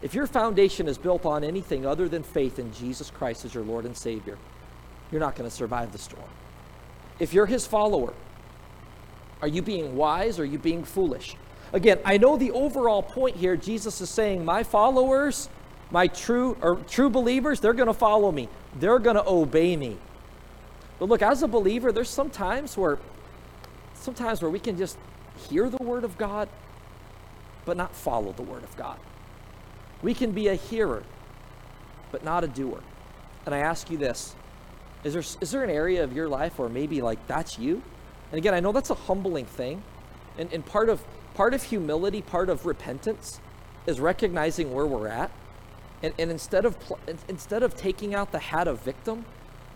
If 0.01 0.13
your 0.13 0.27
foundation 0.27 0.88
is 0.88 0.97
built 0.97 1.25
on 1.25 1.43
anything 1.43 1.86
other 1.86 2.08
than 2.08 2.23
faith 2.23 2.60
in 2.60 2.73
Jesus 2.73 3.10
Christ 3.10 3.45
as 3.45 3.53
your 3.53 3.63
Lord 3.63 3.86
and 3.86 3.95
Savior, 3.95 4.38
you're 5.12 5.21
not 5.21 5.36
going 5.36 5.49
to 5.49 5.55
survive 5.55 5.91
the 5.91 5.97
storm. 5.97 6.27
If 7.19 7.34
you're 7.34 7.45
his 7.45 7.65
follower, 7.65 8.13
are 9.41 9.47
you 9.47 9.62
being 9.62 9.95
wise 9.95 10.39
or 10.39 10.43
are 10.43 10.45
you 10.45 10.60
being 10.60 10.84
foolish? 10.84 11.36
Again, 11.73 11.99
I 12.05 12.17
know 12.17 12.38
the 12.38 12.51
overall 12.51 13.01
point 13.01 13.36
here. 13.36 13.55
Jesus 13.55 14.01
is 14.01 14.10
saying, 14.10 14.45
My 14.45 14.63
followers, 14.63 15.49
my 15.91 16.08
true 16.08 16.58
or 16.62 16.77
true 16.88 17.10
believers, 17.10 17.60
they're 17.60 17.73
going 17.73 17.88
to 17.88 17.93
follow 17.93 18.31
me. 18.31 18.49
They're 18.79 18.99
going 18.99 19.15
to 19.15 19.27
obey 19.27 19.75
me. 19.75 19.97
But 20.99 21.10
look, 21.10 21.21
as 21.21 21.43
a 21.43 21.47
believer, 21.47 21.91
there's 21.91 22.10
some 22.10 22.29
times 22.29 22.77
where 22.77 22.99
sometimes 23.93 24.41
where 24.41 24.51
we 24.51 24.60
can 24.60 24.77
just 24.77 24.97
hear 25.49 25.69
the 25.69 25.84
word 25.84 26.03
of 26.03 26.17
God, 26.17 26.47
but 27.65 27.75
not 27.75 27.95
follow 27.95 28.31
the 28.31 28.43
word 28.43 28.63
of 28.63 28.75
God. 28.77 28.97
We 30.06 30.13
can 30.13 30.34
be 30.34 30.50
a 30.50 30.54
hearer, 30.54 31.02
but 32.12 32.24
not 32.24 32.44
a 32.44 32.48
doer. 32.48 32.80
And 33.48 33.56
I 33.56 33.58
ask 33.58 33.89
you 33.89 33.98
this 33.98 34.36
is 35.04 35.13
there, 35.13 35.24
is 35.41 35.50
there 35.50 35.63
an 35.63 35.72
area 35.72 36.04
of 36.04 36.13
your 36.13 36.28
life 36.28 36.60
where 36.60 36.70
maybe 36.70 37.02
like 37.02 37.26
that's 37.26 37.58
you? 37.58 37.82
And 38.32 38.38
again, 38.38 38.54
I 38.54 38.60
know 38.60 38.72
that's 38.72 38.91
a 38.91 38.96
humbling 38.96 39.46
thing. 39.46 39.82
And, 40.38 40.54
and 40.54 40.63
part, 40.63 40.89
of, 40.89 41.04
part 41.34 41.56
of 41.56 41.63
humility, 41.63 42.22
part 42.22 42.50
of 42.50 42.68
repentance 42.68 43.39
is 43.88 44.00
recognizing 44.00 44.76
where 44.76 44.86
we're 44.86 45.08
at. 45.08 45.32
And, 46.04 46.13
and 46.20 46.30
instead, 46.30 46.65
of 46.65 46.80
pl- 46.82 47.00
instead 47.28 47.63
of 47.63 47.76
taking 47.76 48.13
out 48.13 48.32
the 48.32 48.38
hat 48.38 48.68
of 48.68 48.82
victim 48.82 49.26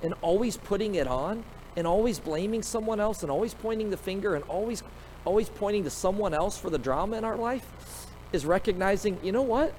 and 0.04 0.14
always 0.22 0.58
putting 0.58 0.94
it 0.94 1.08
on 1.08 1.44
and 1.76 1.88
always 1.88 2.20
blaming 2.20 2.62
someone 2.62 3.00
else 3.00 3.24
and 3.24 3.32
always 3.32 3.56
pointing 3.56 3.90
the 3.90 3.98
finger 3.98 4.36
and 4.36 4.44
always, 4.44 4.84
always 5.26 5.50
pointing 5.50 5.86
to 5.86 5.90
someone 5.90 6.36
else 6.36 6.56
for 6.56 6.70
the 6.70 6.78
drama 6.78 7.18
in 7.18 7.24
our 7.24 7.36
life, 7.36 8.06
is 8.32 8.46
recognizing, 8.46 9.18
you 9.24 9.32
know 9.32 9.42
what? 9.42 9.74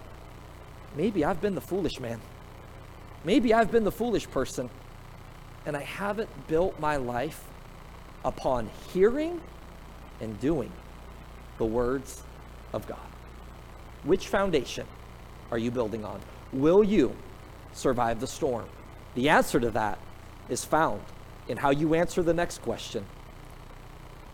Maybe 0.97 1.25
I've 1.25 1.41
been 1.41 1.55
the 1.55 1.61
foolish 1.61 2.01
man. 2.01 2.21
Maybe 3.25 3.55
I've 3.55 3.71
been 3.71 3.85
the 3.85 3.93
foolish 3.93 4.29
person. 4.31 4.71
And 5.67 5.77
I 5.77 5.83
haven't 5.83 6.31
built 6.49 6.79
my 6.81 6.97
life 6.97 7.45
upon 8.25 8.71
hearing 8.93 9.41
and 10.21 10.39
doing 10.41 10.73
the 11.59 11.65
words 11.65 12.23
of 12.73 12.87
God. 12.87 12.99
Which 14.05 14.29
foundation 14.29 14.87
are 15.51 15.59
you 15.59 15.71
building 15.71 16.05
on? 16.05 16.21
Will 16.53 16.83
you 16.83 17.15
survive 17.73 18.21
the 18.21 18.27
storm? 18.27 18.67
The 19.15 19.29
answer 19.29 19.61
to 19.61 19.71
that 19.73 19.99
is 20.49 20.65
found 20.65 21.03
in 21.49 21.57
how 21.57 21.71
you 21.71 21.95
answer 21.95 22.23
the 22.23 22.35
next 22.35 22.63
question 22.63 23.05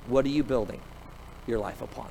What 0.06 0.24
are 0.24 0.30
you 0.30 0.44
building 0.44 0.80
your 1.46 1.58
life 1.58 1.82
upon? 1.82 2.08